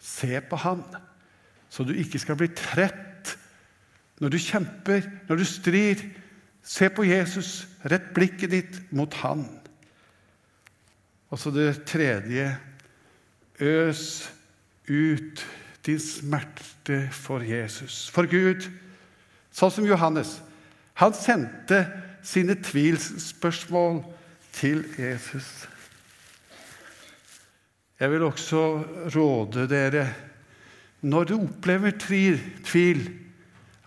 Se 0.00 0.40
på 0.40 0.56
han, 0.60 0.84
så 1.68 1.84
du 1.84 1.92
ikke 1.96 2.20
skal 2.20 2.38
bli 2.40 2.48
trett 2.56 3.36
når 4.20 4.32
du 4.32 4.38
kjemper, 4.40 5.04
når 5.28 5.42
du 5.42 5.44
strir. 5.48 6.00
Se 6.66 6.88
på 6.90 7.04
Jesus, 7.04 7.66
rett 7.84 8.08
blikket 8.16 8.50
ditt 8.50 8.78
mot 8.96 9.12
han. 9.20 9.44
Og 11.30 11.38
så 11.38 11.52
det 11.52 11.84
tredje 11.88 12.48
øs 13.60 14.02
ut 14.88 15.44
din 15.86 16.00
smerte 16.00 17.08
for 17.12 17.44
Jesus, 17.46 18.08
for 18.10 18.26
Gud. 18.30 18.66
Sånn 19.54 19.72
som 19.72 19.86
Johannes. 19.88 20.40
Han 21.00 21.14
sendte 21.16 21.84
sine 22.26 22.56
tvilsspørsmål 22.58 24.02
til 24.56 24.82
Jesus. 24.98 25.68
Jeg 28.00 28.12
vil 28.12 28.26
også 28.26 28.62
råde 29.14 29.68
dere, 29.70 30.08
når 31.06 31.24
du 31.24 31.34
opplever 31.38 31.94
tvil, 32.00 32.40
tvil 32.64 33.06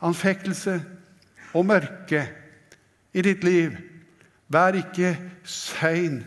anfektelse 0.02 0.80
og 1.54 1.68
mørke 1.68 2.24
i 3.14 3.26
ditt 3.26 3.44
liv, 3.44 3.76
vær 4.50 4.78
ikke 4.78 5.14
sein 5.46 6.24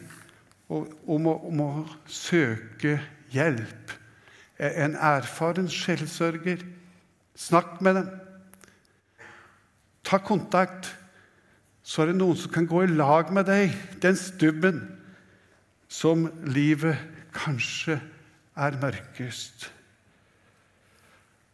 om 0.68 1.26
å, 1.26 1.34
om 1.48 1.64
å 1.64 1.72
søke 2.06 2.98
hjelp 3.34 4.01
en 4.62 4.95
erfaren 4.95 5.69
sjelsørger. 5.71 6.62
Snakk 7.35 7.81
med 7.81 7.95
dem. 7.99 8.11
ta 10.02 10.19
kontakt, 10.19 10.88
så 11.83 12.02
er 12.02 12.11
det 12.11 12.19
noen 12.19 12.37
som 12.37 12.50
kan 12.52 12.66
gå 12.66 12.83
i 12.83 12.90
lag 12.90 13.31
med 13.33 13.47
deg. 13.47 13.73
Den 14.02 14.16
stubben 14.19 14.83
som 15.88 16.26
livet 16.42 16.99
kanskje 17.33 18.00
er 18.59 18.78
mørkest. 18.83 19.71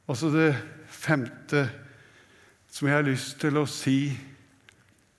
Og 0.08 0.16
så 0.16 0.32
det 0.32 0.56
femte 0.88 1.68
som 2.72 2.88
jeg 2.88 2.96
har 2.96 3.06
lyst 3.06 3.38
til 3.40 3.60
å 3.60 3.68
si 3.68 4.00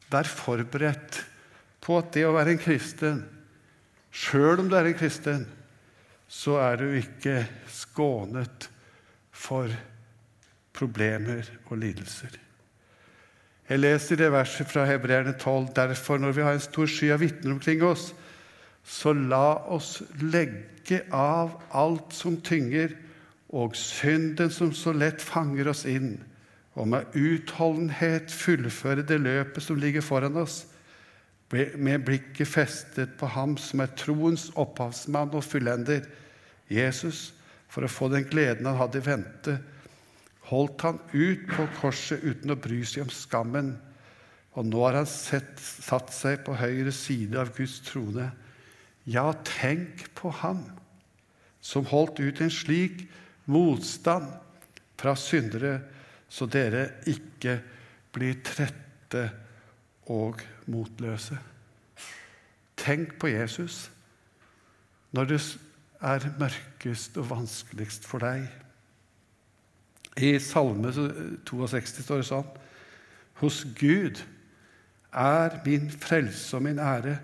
Vær 0.10 0.25
forberedt 0.25 1.19
på 1.86 2.00
at 2.00 2.08
det 2.15 2.24
å 2.25 2.31
være 2.34 2.55
en 2.55 2.62
kristen, 2.62 3.19
sjøl 4.10 4.63
om 4.63 4.72
du 4.72 4.74
er 4.74 4.88
en 4.89 4.98
kristen, 4.98 5.43
så 6.29 6.59
er 6.62 6.77
du 6.77 6.91
ikke 6.93 7.41
skånet 7.74 8.69
for 9.33 9.71
problemer 10.77 11.48
og 11.67 11.81
lidelser. 11.81 12.38
Jeg 13.69 13.81
leser 13.81 14.17
det 14.17 14.31
verset 14.33 14.69
fra 14.69 14.86
Hebreerne 14.89 15.36
12. 15.38 15.67
Derfor, 15.75 16.17
når 16.17 16.31
vi 16.38 16.45
har 16.45 16.55
en 16.57 16.63
stor 16.63 16.89
sky 16.89 17.12
av 17.13 17.21
vitner 17.21 17.53
omkring 17.53 17.83
oss, 17.86 18.12
så 18.86 19.13
la 19.13 19.59
oss 19.69 20.00
legge 20.21 21.03
av 21.13 21.53
alt 21.77 22.15
som 22.17 22.39
tynger, 22.41 22.95
og 23.50 23.74
synden 23.77 24.51
som 24.53 24.69
så 24.77 24.93
lett 24.93 25.21
fanger 25.25 25.71
oss 25.71 25.81
inn, 25.89 26.19
og 26.77 26.91
med 26.91 27.15
utholdenhet 27.17 28.29
fullføre 28.29 29.01
det 29.05 29.17
løpet 29.21 29.65
som 29.65 29.79
ligger 29.81 30.05
foran 30.05 30.38
oss, 30.38 30.67
med 31.49 32.05
blikket 32.05 32.47
festet 32.47 33.15
på 33.17 33.29
ham 33.33 33.55
som 33.57 33.81
er 33.81 33.93
troens 33.97 34.49
opphavsmann 34.59 35.33
og 35.33 35.45
fullender, 35.45 36.05
Jesus, 36.69 37.31
for 37.69 37.85
å 37.85 37.91
få 37.91 38.09
den 38.13 38.27
gleden 38.29 38.67
han 38.69 38.77
hadde 38.77 39.01
i 39.01 39.05
vente, 39.05 39.55
holdt 40.49 40.85
han 40.85 40.99
ut 41.13 41.45
på 41.49 41.65
korset 41.79 42.21
uten 42.25 42.53
å 42.53 42.57
bry 42.59 42.81
seg 42.85 43.05
om 43.05 43.13
skammen. 43.13 43.73
Og 44.57 44.65
nå 44.65 44.81
har 44.85 44.97
han 44.99 45.09
sett, 45.09 45.57
satt 45.61 46.13
seg 46.13 46.41
på 46.45 46.57
høyre 46.57 46.93
side 46.93 47.37
av 47.37 47.51
Guds 47.57 47.79
trone. 47.85 48.31
Ja, 49.09 49.29
tenk 49.45 50.07
på 50.17 50.33
ham 50.41 50.63
som 51.61 51.87
holdt 51.89 52.21
ut 52.21 52.41
en 52.41 52.53
slik 52.53 53.03
motstand 53.49 54.29
fra 54.99 55.15
syndere, 55.17 55.79
så 56.29 56.45
dere 56.45 57.01
ikke 57.09 57.57
blir 58.13 58.41
trette 58.45 59.29
og 60.09 60.41
motløse. 60.65 61.37
Tenk 62.79 63.15
på 63.21 63.31
Jesus 63.31 63.87
når 65.11 65.29
det 65.29 65.39
er 66.01 66.25
mørkest 66.39 67.17
og 67.17 67.29
vanskeligst 67.29 68.05
for 68.07 68.23
deg. 68.23 68.45
I 70.19 70.35
Salme 70.43 70.91
62 71.47 72.03
står 72.03 72.21
det 72.21 72.27
sånn 72.29 72.49
Hos 73.39 73.63
Gud 73.79 74.21
er 75.15 75.59
min 75.65 75.89
frelse 75.91 76.57
og 76.57 76.65
min 76.65 76.79
ære, 76.79 77.17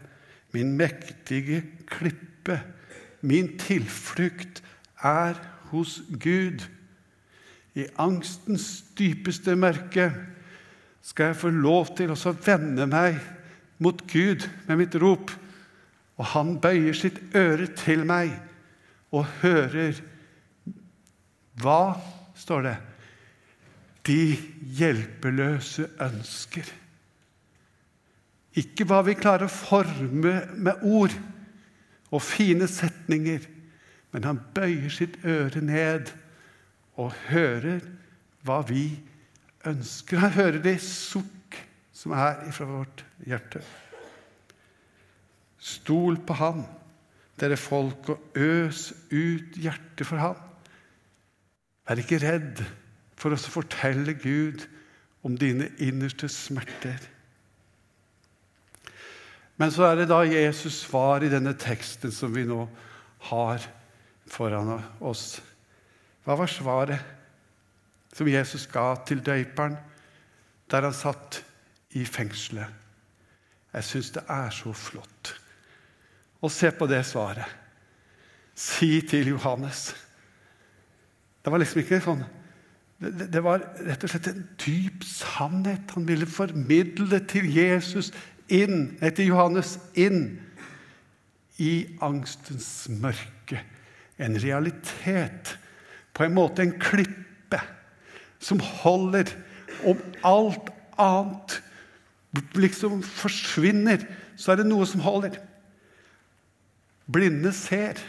min 0.55 0.71
mektige 0.77 1.61
klippe, 1.89 2.61
min 3.21 3.57
tilflukt 3.59 4.63
er 5.03 5.37
hos 5.71 5.99
Gud. 6.21 6.63
I 7.75 7.85
angstens 7.99 8.85
dypeste 8.97 9.55
mørke 9.59 10.07
skal 11.05 11.31
jeg 11.31 11.37
få 11.37 11.51
lov 11.53 11.91
til 11.97 12.13
å 12.13 12.33
vende 12.45 12.87
meg 12.89 13.19
mot 13.83 13.99
Gud 14.09 14.47
med 14.65 14.79
mitt 14.79 14.97
rop. 15.01 15.29
Og 16.15 16.29
han 16.31 16.55
bøyer 16.63 16.95
sitt 16.97 17.19
øre 17.37 17.67
til 17.77 18.05
meg 18.07 18.33
og 19.13 19.27
hører 19.43 19.99
hva 21.61 21.95
står 22.35 22.65
det, 22.65 22.75
de 24.05 24.19
hjelpeløse 24.77 25.87
ønsker. 26.03 26.67
Ikke 28.59 28.87
hva 28.87 29.01
vi 29.05 29.15
klarer 29.19 29.47
å 29.47 29.53
forme 29.53 30.35
med 30.55 30.83
ord 30.87 31.15
og 32.11 32.23
fine 32.23 32.67
setninger, 32.71 33.43
men 34.15 34.27
han 34.27 34.39
bøyer 34.55 34.91
sitt 34.93 35.19
øre 35.27 35.63
ned 35.63 36.11
og 36.95 37.11
hører 37.27 37.83
hva 38.47 38.63
vi 38.67 38.87
ønsker. 38.89 39.11
Han 39.65 40.35
hører 40.35 40.61
de 40.61 40.75
sukk 40.81 41.57
som 41.95 42.13
er 42.13 42.43
ifra 42.49 42.67
vårt 42.69 43.01
hjerte. 43.25 43.63
Stol 45.57 46.19
på 46.21 46.35
Han, 46.37 46.61
dere 47.41 47.57
folk, 47.57 48.11
og 48.13 48.37
øs 48.37 48.91
ut 49.09 49.57
hjertet 49.57 50.05
for 50.05 50.21
Han. 50.21 50.37
Vær 51.85 52.01
ikke 52.01 52.21
redd 52.21 52.61
for 53.17 53.33
å 53.33 53.39
fortelle 53.39 54.13
Gud 54.21 54.67
om 55.25 55.37
dine 55.39 55.71
innerste 55.81 56.29
smerter. 56.29 57.01
Men 59.57 59.71
så 59.71 59.87
er 59.87 60.01
det 60.01 60.09
da 60.11 60.19
Jesus' 60.27 60.83
svar 60.83 61.23
i 61.23 61.31
denne 61.31 61.55
teksten 61.57 62.13
som 62.13 62.33
vi 62.35 62.43
nå 62.45 62.67
har 63.31 63.63
foran 64.29 64.75
oss. 64.99 65.39
Hva 66.25 66.35
var 66.37 66.51
svaret 66.51 67.14
som 68.15 68.29
Jesus 68.31 68.67
ga 68.71 68.93
til 69.07 69.23
døyperen 69.25 69.75
der 70.71 70.87
han 70.87 70.95
satt 70.95 71.41
i 71.95 72.05
fengselet? 72.07 72.71
Jeg 73.75 73.83
syns 73.83 74.13
det 74.15 74.23
er 74.31 74.49
så 74.55 74.71
flott. 74.73 75.35
Og 76.41 76.51
se 76.51 76.71
på 76.71 76.87
det 76.87 77.03
svaret. 77.05 77.47
Si 78.55 79.01
til 79.03 79.33
Johannes 79.35 79.89
det 81.45 81.51
var 81.53 81.61
liksom 81.61 81.83
ikke 81.83 81.99
sånn 82.01 82.23
det, 82.97 83.27
det, 83.29 83.41
var 83.43 83.61
rett 83.85 84.05
og 84.07 84.09
slett 84.09 84.29
en 84.31 84.45
dyp 84.63 85.03
sannhet. 85.05 85.91
Han 85.93 86.07
ville 86.07 86.25
formidle 86.25 87.19
til 87.27 87.49
Jesus 87.51 88.13
inn, 88.47 88.95
etter 89.03 89.27
Johannes 89.27 89.75
inn 89.99 90.39
i 91.61 91.73
angstens 92.01 92.87
mørke. 92.89 93.59
En 94.17 94.39
realitet. 94.39 95.57
På 96.15 96.23
en 96.23 96.37
måte 96.37 96.63
en 96.63 96.77
klippe 96.79 97.59
som 98.39 98.59
holder 98.59 99.31
om 99.85 99.99
alt 100.25 100.71
annet 101.01 101.59
liksom 102.55 103.01
forsvinner, 103.03 104.03
så 104.35 104.53
er 104.53 104.61
det 104.61 104.67
noe 104.67 104.87
som 104.89 105.03
holder. 105.05 105.37
Blinde 107.05 107.51
ser, 107.55 107.99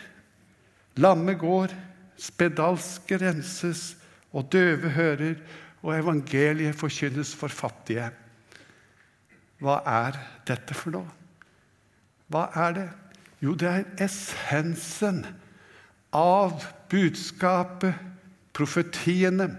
lamme 0.96 1.36
går, 1.38 1.74
spedalske 2.18 3.18
renses, 3.20 3.94
og 4.36 4.48
døve 4.52 4.90
hører, 4.92 5.36
og 5.84 5.94
evangeliet 5.94 6.76
forkynnes 6.76 7.30
for 7.38 7.52
fattige. 7.52 8.08
Hva 9.62 9.78
er 9.88 10.18
dette 10.48 10.74
for 10.76 10.96
noe? 10.96 11.08
Hva 12.32 12.48
er 12.66 12.74
det? 12.76 12.86
Jo, 13.44 13.54
det 13.54 13.68
er 13.70 13.84
essensen 14.02 15.22
av 16.16 16.64
budskapet, 16.90 17.94
profetiene, 18.56 19.50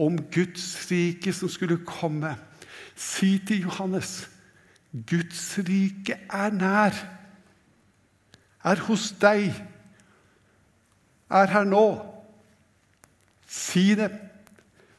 om 0.00 0.16
Guds 0.32 0.64
rike 0.90 1.32
som 1.36 1.50
skulle 1.52 1.80
komme. 1.84 2.32
Si 2.96 3.38
til 3.46 3.66
Johannes 3.66 4.30
Guds 4.90 5.58
rike 5.58 6.16
er 6.26 6.54
nær, 6.56 6.96
er 8.64 8.80
hos 8.88 9.10
deg 9.20 9.52
er 11.30 11.52
her 11.52 11.68
nå. 11.68 11.84
Si 13.46 13.94
det. 13.98 14.10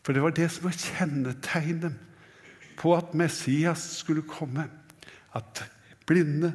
For 0.02 0.16
det 0.16 0.24
var 0.24 0.34
det 0.36 0.48
som 0.52 0.66
var 0.66 0.78
kjennetegnet 0.80 1.98
på 2.80 2.96
at 2.96 3.14
Messias 3.14 3.84
skulle 4.00 4.24
komme. 4.26 4.66
At 5.36 5.64
blinde 6.08 6.54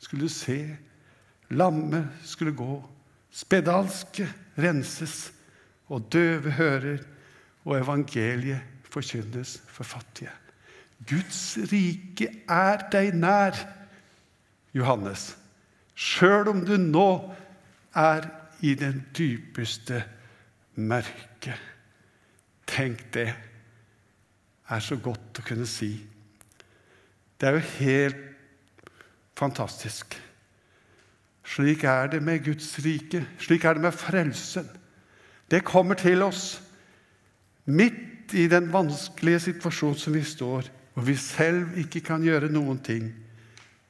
skulle 0.00 0.28
se, 0.32 0.76
lamme 1.50 2.06
skulle 2.24 2.54
gå, 2.56 2.76
spedalske 3.32 4.28
renses, 4.58 5.32
og 5.90 6.06
døve 6.12 6.52
hører, 6.54 7.00
og 7.64 7.76
evangeliet 7.78 8.60
forkynnes 8.90 9.62
for 9.68 9.84
fattige. 9.84 10.32
Guds 11.08 11.58
rike 11.72 12.28
er 12.48 12.82
deg 12.92 13.14
nær, 13.16 13.56
Johannes, 14.74 15.32
sjøl 15.94 16.52
om 16.52 16.64
du 16.66 16.76
nå 16.78 17.10
er 17.96 18.28
i 18.62 18.74
den 18.78 19.00
dypeste 19.16 20.04
mørke. 20.76 21.56
Tenk 22.70 23.08
det 23.14 23.28
er 24.70 24.82
så 24.84 24.98
godt 25.02 25.40
å 25.40 25.46
kunne 25.46 25.66
si. 25.66 25.94
Det 27.40 27.48
er 27.48 27.56
jo 27.56 27.70
helt 27.80 28.26
fantastisk. 29.40 30.14
Slik 31.50 31.82
er 31.88 32.12
det 32.12 32.20
med 32.22 32.44
Guds 32.44 32.76
rike. 32.84 33.24
Slik 33.40 33.64
er 33.64 33.74
det 33.74 33.82
med 33.82 33.96
frelsen. 33.96 34.68
Det 35.50 35.64
kommer 35.66 35.98
til 35.98 36.22
oss 36.22 36.60
midt 37.70 38.34
i 38.36 38.46
den 38.50 38.68
vanskelige 38.72 39.46
situasjonen 39.48 39.98
som 39.98 40.14
vi 40.14 40.22
står, 40.26 40.68
og 40.98 41.06
vi 41.06 41.16
selv 41.18 41.78
ikke 41.80 42.02
kan 42.04 42.24
gjøre 42.24 42.50
noen 42.52 42.78
ting. 42.84 43.08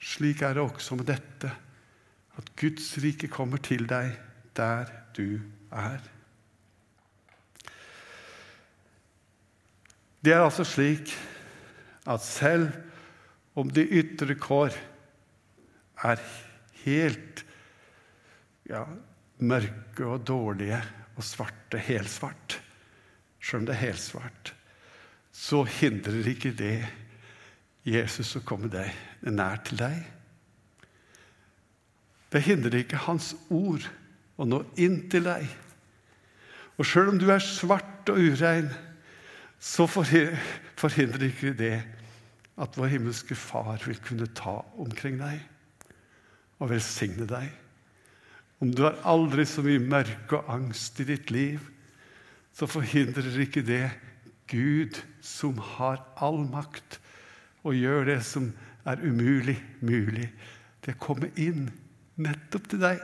Slik 0.00 0.44
er 0.44 0.56
det 0.56 0.64
også 0.64 0.96
med 0.96 1.10
dette, 1.10 1.50
at 2.38 2.52
Guds 2.56 2.92
rike 3.02 3.28
kommer 3.32 3.60
til 3.64 3.84
deg 3.88 4.14
der 4.56 4.88
du 5.16 5.40
er. 5.72 6.00
Det 10.20 10.32
er 10.34 10.44
altså 10.44 10.64
slik 10.68 11.12
at 12.08 12.24
selv 12.24 12.68
om 13.56 13.70
de 13.72 13.84
ytre 13.84 14.36
kår 14.40 14.74
er 16.10 16.20
helt 16.84 17.44
ja, 18.68 18.84
mørke 19.40 20.06
og 20.06 20.24
dårlige 20.28 20.80
og 21.16 21.24
svarte, 21.24 21.80
helsvart, 21.80 22.60
sjøl 23.40 23.62
om 23.62 23.68
det 23.68 23.76
er 23.76 23.86
helsvart, 23.88 24.52
så 25.32 25.62
hindrer 25.64 26.28
ikke 26.28 26.52
det 26.56 26.76
Jesus 27.88 28.34
å 28.36 28.44
komme 28.44 28.68
deg 28.72 28.92
nær 29.24 29.62
til 29.64 29.80
deg. 29.80 30.02
Det 32.30 32.42
hindrer 32.46 32.82
ikke 32.82 33.00
Hans 33.06 33.32
ord 33.48 33.86
å 34.40 34.46
nå 34.46 34.62
inn 34.80 35.02
til 35.10 35.26
deg. 35.26 35.46
Og 36.78 36.86
sjøl 36.86 37.14
om 37.14 37.18
du 37.20 37.26
er 37.32 37.42
svart 37.44 38.08
og 38.12 38.20
urein, 38.20 38.70
så 39.60 39.84
forhindrer 39.90 41.26
ikke 41.26 41.52
det 41.56 41.74
at 42.60 42.76
vår 42.76 42.94
himmelske 42.94 43.36
Far 43.36 43.80
vil 43.84 43.98
kunne 44.04 44.28
ta 44.36 44.60
omkring 44.80 45.18
deg 45.20 45.40
og 46.60 46.70
velsigne 46.72 47.26
deg. 47.28 47.48
Om 48.60 48.72
du 48.76 48.84
har 48.84 49.00
aldri 49.08 49.46
så 49.48 49.64
mye 49.64 49.80
mørke 49.80 50.40
og 50.40 50.48
angst 50.52 51.00
i 51.00 51.08
ditt 51.08 51.32
liv, 51.32 51.60
så 52.60 52.66
forhindrer 52.68 53.40
ikke 53.40 53.62
det 53.64 53.86
Gud, 54.50 54.98
som 55.24 55.56
har 55.58 56.02
all 56.20 56.42
makt, 56.44 56.98
og 57.64 57.74
gjør 57.74 58.04
det 58.04 58.18
som 58.24 58.50
er 58.84 59.00
umulig, 59.00 59.56
mulig. 59.80 60.26
Det 60.84 60.98
kommer 61.00 61.32
inn 61.40 61.70
nettopp 62.20 62.66
til 62.68 62.82
deg. 62.82 63.00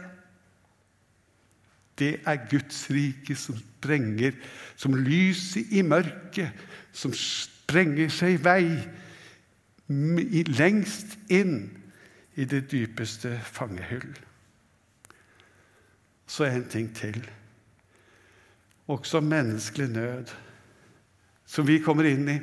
Det 1.97 2.11
er 2.29 2.43
Guds 2.51 2.83
rike 2.93 3.37
som 3.41 3.57
sprenger, 3.57 4.37
som 4.77 4.99
lyset 4.99 5.73
i 5.73 5.81
mørket, 5.81 6.53
som 6.93 7.17
sprenger 7.17 8.13
seg 8.13 8.43
vei 8.45 8.69
lengst 10.53 11.17
inn 11.33 11.71
i 12.37 12.45
det 12.45 12.67
dypeste 12.75 13.39
fangehull. 13.57 14.13
Så 16.29 16.45
en 16.45 16.69
ting 16.69 16.93
til. 16.93 17.25
Også 18.87 19.21
menneskelig 19.21 19.89
nød, 19.91 20.31
som 21.47 21.67
vi 21.67 21.79
kommer 21.83 22.07
inn 22.07 22.29
i. 22.31 22.37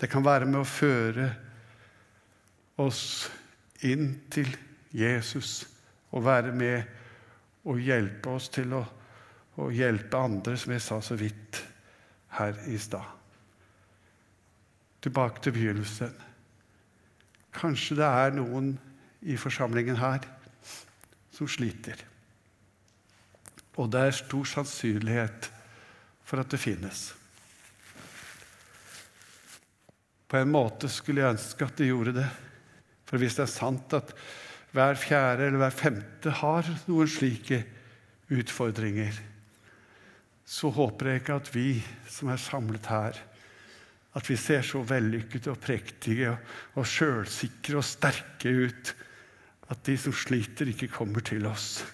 Det 0.00 0.08
kan 0.10 0.24
være 0.24 0.48
med 0.48 0.62
å 0.62 0.68
føre 0.68 1.28
oss 2.80 3.30
inn 3.84 4.14
til 4.32 4.48
Jesus 4.94 5.64
og 6.14 6.24
være 6.26 6.52
med 6.54 7.68
og 7.68 7.80
hjelpe 7.80 8.34
oss 8.36 8.48
til 8.52 8.74
å, 8.76 8.82
å 9.60 9.68
hjelpe 9.72 10.20
andre, 10.20 10.56
som 10.60 10.74
jeg 10.74 10.84
sa 10.84 11.00
så 11.02 11.16
vidt 11.18 11.60
her 12.38 12.58
i 12.70 12.78
stad. 12.80 13.06
Tilbake 15.04 15.44
til 15.44 15.54
begynnelsen. 15.56 16.14
Kanskje 17.54 17.98
det 18.00 18.08
er 18.08 18.34
noen 18.34 18.74
i 19.24 19.36
forsamlingen 19.40 20.00
her 20.00 20.24
som 21.34 21.48
sliter. 21.50 22.00
Og 23.80 23.90
det 23.90 24.00
er 24.00 24.16
stor 24.16 24.46
sannsynlighet 24.46 25.50
for 26.24 26.40
at 26.40 26.50
det 26.52 26.62
finnes. 26.62 27.10
På 30.30 30.40
en 30.40 30.50
måte 30.50 30.88
skulle 30.90 31.22
jeg 31.22 31.36
ønske 31.36 31.66
at 31.66 31.78
de 31.78 31.90
gjorde 31.90 32.16
det. 32.16 32.26
For 33.04 33.20
hvis 33.20 33.36
det 33.38 33.44
er 33.44 33.52
sant 33.52 33.94
at 33.96 34.14
hver 34.74 34.98
fjerde 34.98 35.46
eller 35.46 35.60
hver 35.62 35.74
femte 35.74 36.32
har 36.40 36.66
noen 36.88 37.10
slike 37.10 37.60
utfordringer, 38.34 39.14
så 40.44 40.70
håper 40.74 41.08
jeg 41.12 41.22
ikke 41.22 41.38
at 41.38 41.50
vi 41.54 41.68
som 42.10 42.32
er 42.32 42.42
samlet 42.42 42.88
her, 42.90 43.20
at 44.14 44.28
vi 44.30 44.36
ser 44.38 44.66
så 44.66 44.82
vellykkede 44.86 45.52
og 45.52 45.60
prektige 45.62 46.34
og 46.74 46.86
sjølsikre 46.86 47.78
og 47.80 47.86
sterke 47.86 48.52
ut 48.66 48.92
at 49.72 49.80
de 49.86 49.96
som 49.98 50.12
sliter, 50.14 50.68
ikke 50.70 50.92
kommer 50.92 51.24
til 51.24 51.46
oss. 51.48 51.84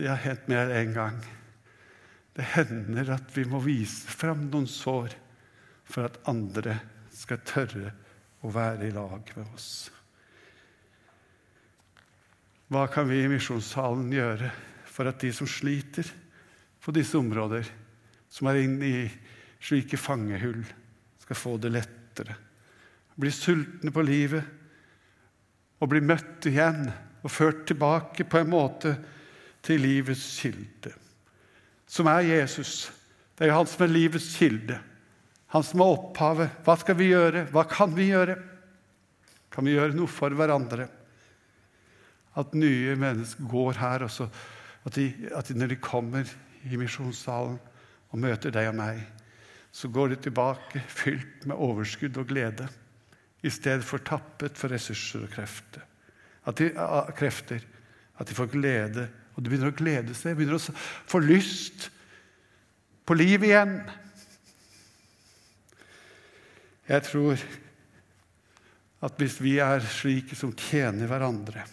Det 0.00 0.08
har 0.08 0.22
hendt 0.24 0.46
mer 0.48 0.70
enn 0.70 0.78
en 0.78 0.94
gang. 0.96 1.16
Det 2.32 2.46
hender 2.54 3.10
at 3.18 3.34
vi 3.36 3.42
må 3.44 3.58
vise 3.60 4.08
fram 4.08 4.46
noen 4.46 4.68
sår 4.70 5.12
for 5.84 6.08
at 6.08 6.16
andre 6.30 6.78
skal 7.12 7.42
tørre 7.44 7.90
å 8.40 8.52
være 8.54 8.88
i 8.88 8.94
lag 8.96 9.32
med 9.36 9.50
oss. 9.52 9.90
Hva 12.72 12.86
kan 12.88 13.10
vi 13.10 13.18
i 13.20 13.28
misjonssalen 13.28 14.08
gjøre 14.14 14.48
for 14.88 15.10
at 15.10 15.20
de 15.20 15.34
som 15.36 15.50
sliter 15.50 16.08
på 16.80 16.96
disse 16.96 17.20
områder, 17.20 17.68
som 18.32 18.48
er 18.48 18.62
inne 18.62 18.88
i 18.88 19.04
slike 19.60 20.00
fangehull, 20.00 20.64
skal 21.26 21.42
få 21.42 21.56
det 21.60 21.74
lettere? 21.76 22.40
Bli 23.20 23.36
sultne 23.36 23.92
på 23.92 24.08
livet 24.08 25.76
og 25.76 25.92
bli 25.92 26.00
møtt 26.00 26.48
igjen 26.48 26.86
og 27.20 27.32
ført 27.34 27.66
tilbake 27.68 28.24
på 28.24 28.40
en 28.40 28.54
måte 28.56 28.96
til 29.66 29.82
livets 29.82 30.24
kilde, 30.40 30.92
som 31.90 32.08
er 32.08 32.28
Jesus. 32.28 32.90
Det 33.36 33.46
er 33.46 33.52
jo 33.52 33.58
han 33.58 33.68
som 33.68 33.84
er 33.84 33.92
livets 33.92 34.30
kilde. 34.38 34.78
Han 35.50 35.64
som 35.66 35.82
er 35.82 35.92
opphavet. 35.96 36.58
Hva 36.64 36.76
skal 36.78 36.96
vi 36.98 37.10
gjøre? 37.10 37.46
Hva 37.50 37.64
kan 37.68 37.94
vi 37.96 38.10
gjøre? 38.12 38.36
Kan 39.50 39.66
vi 39.66 39.74
gjøre 39.74 39.96
noe 39.96 40.10
for 40.10 40.34
hverandre? 40.36 40.86
At 42.38 42.54
nye 42.54 42.94
mennesker 42.98 43.48
går 43.50 43.80
her, 43.80 44.04
og 44.06 44.28
at, 44.86 44.94
de, 44.94 45.08
at 45.34 45.50
de, 45.50 45.56
når 45.58 45.72
de 45.72 45.80
kommer 45.82 46.30
i 46.70 46.78
misjonssalen 46.78 47.58
og 48.10 48.22
møter 48.22 48.54
deg 48.54 48.70
og 48.70 48.78
meg, 48.78 49.02
så 49.74 49.90
går 49.90 50.12
de 50.12 50.20
tilbake 50.26 50.82
fylt 50.90 51.46
med 51.46 51.58
overskudd 51.58 52.18
og 52.18 52.30
glede 52.30 52.68
i 53.42 53.50
stedet 53.50 53.86
for 53.86 54.02
tappet 54.04 54.58
for 54.58 54.72
ressurser 54.72 55.24
og 55.24 55.32
krefter. 55.32 55.84
At 56.46 56.58
de, 56.60 56.70
krefter. 57.16 57.64
At 58.20 58.28
de 58.28 58.36
får 58.36 58.50
glede, 58.52 59.06
og 59.34 59.42
de 59.42 59.50
begynner 59.50 59.72
å 59.72 59.76
glede 59.76 60.14
seg, 60.16 60.36
begynner 60.36 60.58
å 60.58 60.76
få 61.10 61.20
lyst 61.22 61.88
på 63.06 63.16
liv 63.16 63.44
igjen. 63.46 63.78
Jeg 66.90 67.06
tror 67.06 67.42
at 69.00 69.20
hvis 69.20 69.38
vi 69.40 69.56
er 69.62 69.84
slike 69.86 70.36
som 70.36 70.52
tjener 70.56 71.08
hverandre, 71.08 71.64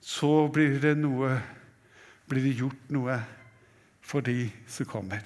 så 0.00 0.48
blir 0.50 0.80
det, 0.82 0.96
noe, 0.98 1.36
blir 2.26 2.48
det 2.48 2.56
gjort 2.58 2.88
noe 2.90 3.18
for 4.02 4.24
de 4.26 4.48
som 4.66 4.88
kommer. 4.90 5.22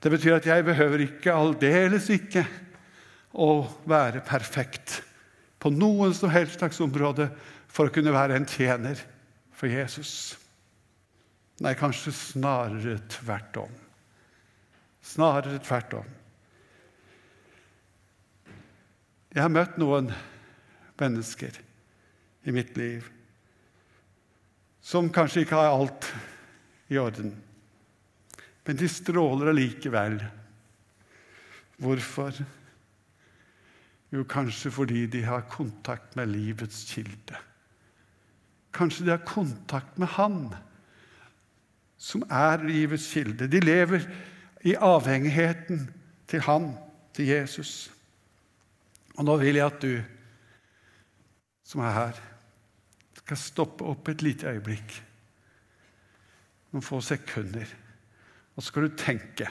Det 0.00 0.12
betyr 0.12 0.38
at 0.38 0.46
jeg 0.48 0.64
behøver 0.64 1.04
ikke, 1.04 1.32
aldeles 1.32 2.08
ikke, 2.12 2.44
å 3.34 3.64
være 3.88 4.22
perfekt 4.22 5.00
på 5.58 5.72
noen 5.74 6.12
som 6.14 6.30
helst 6.30 6.60
slags 6.60 6.78
område 6.84 7.30
for 7.74 7.90
å 7.90 7.94
kunne 7.94 8.14
være 8.14 8.38
en 8.38 8.46
tjener 8.46 9.00
for 9.54 9.70
Jesus. 9.70 10.34
Nei, 11.62 11.74
kanskje 11.78 12.14
snarere 12.14 13.00
tvert 13.10 13.58
om. 13.64 13.74
Snarere 15.04 15.58
tvert 15.62 15.98
om. 15.98 16.12
Jeg 19.34 19.42
har 19.42 19.50
møtt 19.50 19.78
noen 19.82 20.12
mennesker 21.00 21.58
i 22.46 22.54
mitt 22.54 22.76
liv 22.78 23.10
som 24.84 25.08
kanskje 25.10 25.42
ikke 25.42 25.58
har 25.58 25.72
alt 25.74 26.06
i 26.92 26.98
orden. 27.00 27.32
Men 28.64 28.78
de 28.78 28.88
stråler 28.88 29.50
allikevel. 29.50 30.18
Hvorfor? 31.80 32.36
Jo, 34.14 34.22
kanskje 34.28 34.70
fordi 34.70 35.06
de 35.10 35.24
har 35.26 35.48
kontakt 35.50 36.14
med 36.16 36.30
livets 36.30 36.84
kilde. 36.92 37.40
Kanskje 38.74 39.06
de 39.06 39.14
har 39.14 39.26
kontakt 39.26 39.98
med 39.98 40.10
Han 40.16 40.38
som 42.04 42.24
er 42.28 42.64
livets 42.66 43.06
kilde. 43.14 43.48
De 43.48 43.60
lever 43.62 44.04
i 44.64 44.74
avhengigheten 44.74 45.86
til 46.28 46.42
Han, 46.44 46.74
til 47.14 47.30
Jesus. 47.30 47.90
Og 49.16 49.24
nå 49.24 49.36
vil 49.40 49.60
jeg 49.60 49.66
at 49.66 49.82
du 49.82 49.94
som 51.64 51.80
er 51.80 51.94
her, 51.96 52.18
skal 53.22 53.40
stoppe 53.40 53.86
opp 53.88 54.08
et 54.12 54.22
lite 54.22 54.50
øyeblikk. 54.50 54.98
Noen 56.74 56.84
få 56.84 57.00
sekunder. 57.00 57.70
Og 58.54 58.62
så 58.62 58.68
skal 58.68 58.84
du 58.84 58.98
tenke 58.98 59.48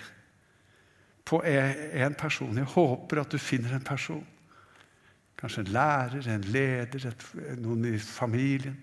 på 1.26 1.40
en 1.42 2.16
person. 2.20 2.58
Jeg 2.58 2.70
håper 2.76 3.24
at 3.24 3.34
du 3.34 3.42
finner 3.42 3.74
en 3.74 3.86
person. 3.88 4.26
Kanskje 5.40 5.64
en 5.64 5.74
lærer, 5.74 6.28
en 6.30 6.46
leder, 6.54 7.10
noen 7.64 7.88
i 7.96 7.98
familien. 7.98 8.78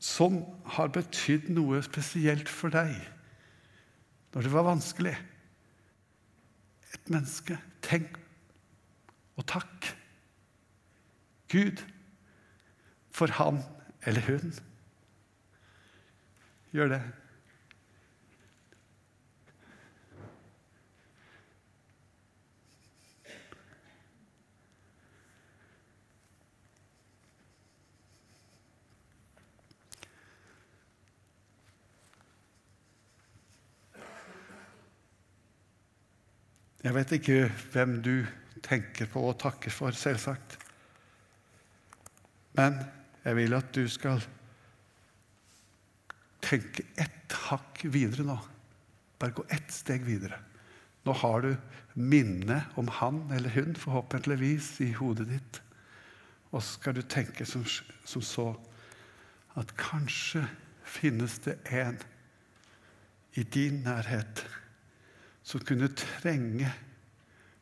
Som 0.00 0.40
har 0.76 0.92
betydd 0.94 1.50
noe 1.52 1.82
spesielt 1.84 2.48
for 2.48 2.72
deg 2.72 2.94
når 4.30 4.46
det 4.46 4.52
var 4.52 4.66
vanskelig. 4.68 5.16
Et 6.94 7.10
menneske. 7.10 7.56
Tenk 7.82 8.16
og 9.38 9.46
takk 9.50 9.88
Gud 11.50 11.82
for 13.10 13.32
han 13.40 13.58
eller 14.06 14.22
hun. 14.28 14.52
Gjør 16.70 16.94
det. 16.94 17.00
Jeg 36.90 36.96
vet 36.96 37.12
ikke 37.14 37.34
hvem 37.70 37.92
du 38.02 38.14
tenker 38.66 39.06
på 39.06 39.20
og 39.22 39.36
takker 39.38 39.70
for, 39.70 39.94
selvsagt. 39.94 40.56
Men 42.58 42.80
jeg 43.22 43.36
vil 43.38 43.54
at 43.54 43.68
du 43.76 43.84
skal 43.86 44.18
tenke 46.42 46.82
ett 46.98 47.36
hakk 47.46 47.84
videre 47.94 48.26
nå. 48.26 48.34
Bare 49.22 49.36
gå 49.38 49.46
ett 49.54 49.70
steg 49.70 50.02
videre. 50.02 50.40
Nå 51.06 51.14
har 51.22 51.46
du 51.46 51.52
minnet 51.94 52.74
om 52.74 52.90
han 52.98 53.22
eller 53.38 53.54
hun, 53.54 53.78
forhåpentligvis, 53.78 54.72
i 54.82 54.90
hodet 54.98 55.28
ditt. 55.30 55.60
Og 56.50 56.58
så 56.58 56.72
skal 56.74 56.98
du 56.98 57.04
tenke 57.06 57.46
som, 57.46 57.62
som 58.02 58.24
så 58.34 58.48
at 59.62 59.78
kanskje 59.78 60.42
finnes 60.82 61.38
det 61.46 61.60
en 61.70 62.02
i 63.38 63.46
din 63.46 63.84
nærhet 63.86 64.42
som 65.42 65.62
kunne 65.64 65.88
trenge, 65.96 66.72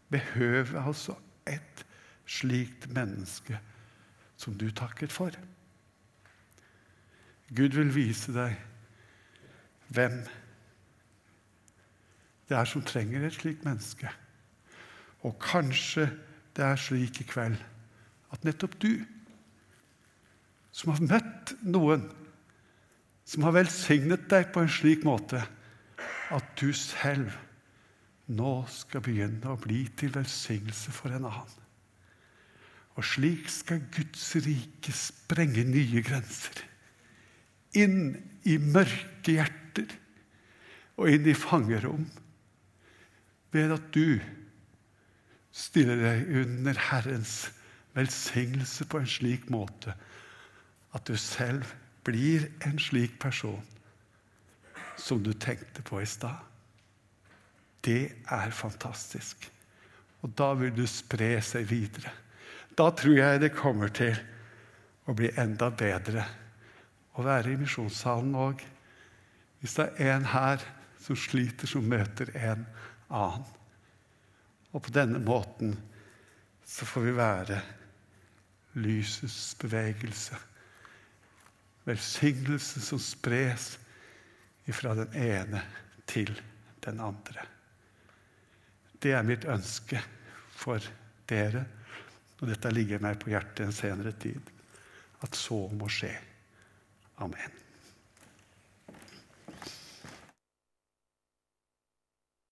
behøve 0.08 0.80
altså 0.80 1.14
et 1.46 1.84
slikt 2.28 2.88
menneske 2.92 3.58
som 4.36 4.54
du 4.56 4.70
takket 4.70 5.12
for. 5.12 5.34
Gud 7.48 7.76
vil 7.76 7.94
vise 7.94 8.32
deg 8.32 8.56
hvem 9.92 10.20
det 12.48 12.56
er 12.56 12.68
som 12.68 12.84
trenger 12.84 13.24
et 13.24 13.36
slikt 13.36 13.64
menneske. 13.68 14.08
Og 15.24 15.36
kanskje 15.42 16.08
det 16.56 16.64
er 16.64 16.80
slik 16.80 17.20
i 17.20 17.28
kveld 17.28 17.58
at 18.32 18.44
nettopp 18.44 18.76
du, 18.80 18.92
som 20.72 20.92
har 20.92 21.04
møtt 21.04 21.54
noen 21.64 22.06
som 23.28 23.44
har 23.44 23.56
velsignet 23.58 24.28
deg 24.30 24.48
på 24.54 24.62
en 24.64 24.72
slik 24.72 25.04
måte 25.04 25.40
at 26.32 26.52
du 26.60 26.70
selv 26.76 27.32
nå 28.28 28.52
skal 28.68 29.02
begynne 29.04 29.48
å 29.48 29.60
bli 29.60 29.86
til 29.96 30.12
velsignelse 30.14 30.92
for 30.92 31.14
en 31.16 31.28
annen. 31.28 31.64
Og 32.98 33.06
slik 33.06 33.46
skal 33.52 33.84
Guds 33.94 34.24
rike 34.42 34.92
sprenge 34.96 35.62
nye 35.68 36.02
grenser. 36.02 36.64
Inn 37.78 38.16
i 38.48 38.56
mørke 38.58 39.36
hjerter 39.36 39.92
og 40.98 41.12
inn 41.12 41.28
i 41.30 41.36
fangerom. 41.38 42.08
Ved 43.54 43.72
at 43.76 43.86
du 43.94 44.18
stiller 45.54 46.00
deg 46.02 46.34
under 46.42 46.80
Herrens 46.90 47.36
velsignelse 47.96 48.86
på 48.90 49.00
en 49.00 49.10
slik 49.10 49.48
måte 49.50 49.94
at 50.96 51.06
du 51.08 51.16
selv 51.20 51.66
blir 52.06 52.48
en 52.66 52.78
slik 52.82 53.18
person 53.22 53.62
som 54.98 55.22
du 55.22 55.32
tenkte 55.32 55.84
på 55.86 56.00
i 56.02 56.08
stad. 56.08 56.38
Det 57.84 58.24
er 58.30 58.50
fantastisk. 58.54 59.48
Og 60.22 60.32
da 60.38 60.52
vil 60.58 60.74
du 60.74 60.84
spre 60.90 61.36
seg 61.44 61.68
videre. 61.70 62.10
Da 62.78 62.90
tror 62.94 63.16
jeg 63.18 63.42
det 63.42 63.54
kommer 63.56 63.90
til 63.94 64.18
å 65.08 65.14
bli 65.16 65.30
enda 65.40 65.70
bedre 65.74 66.26
å 67.18 67.24
være 67.26 67.54
i 67.54 67.58
misjonssalen 67.58 68.34
òg. 68.38 68.62
Hvis 69.58 69.78
det 69.78 69.88
er 69.98 70.14
en 70.14 70.28
her 70.30 70.62
som 71.02 71.18
sliter, 71.18 71.70
som 71.70 71.86
møter 71.88 72.30
en 72.36 72.66
annen. 73.08 73.46
Og 74.70 74.84
på 74.84 74.92
denne 74.94 75.18
måten 75.22 75.72
så 76.68 76.86
får 76.86 77.06
vi 77.06 77.16
være 77.16 77.58
lysets 78.78 79.56
bevegelse. 79.58 80.36
Velsignelse 81.88 82.82
som 82.84 83.00
spres 83.00 83.76
fra 84.68 84.92
den 84.98 85.14
ene 85.16 85.62
til 86.06 86.34
den 86.84 87.00
andre. 87.00 87.46
Det 88.98 89.14
er 89.14 89.26
mitt 89.26 89.46
ønske 89.48 90.00
for 90.58 90.82
dere, 91.30 91.64
og 92.38 92.48
dette 92.50 92.72
ligger 92.74 93.02
meg 93.02 93.20
på 93.22 93.32
hjertet 93.32 93.66
en 93.66 93.74
senere 93.74 94.14
tid, 94.18 94.42
at 95.22 95.38
så 95.38 95.64
må 95.74 95.90
skje. 95.90 96.14
Amen. 97.22 97.57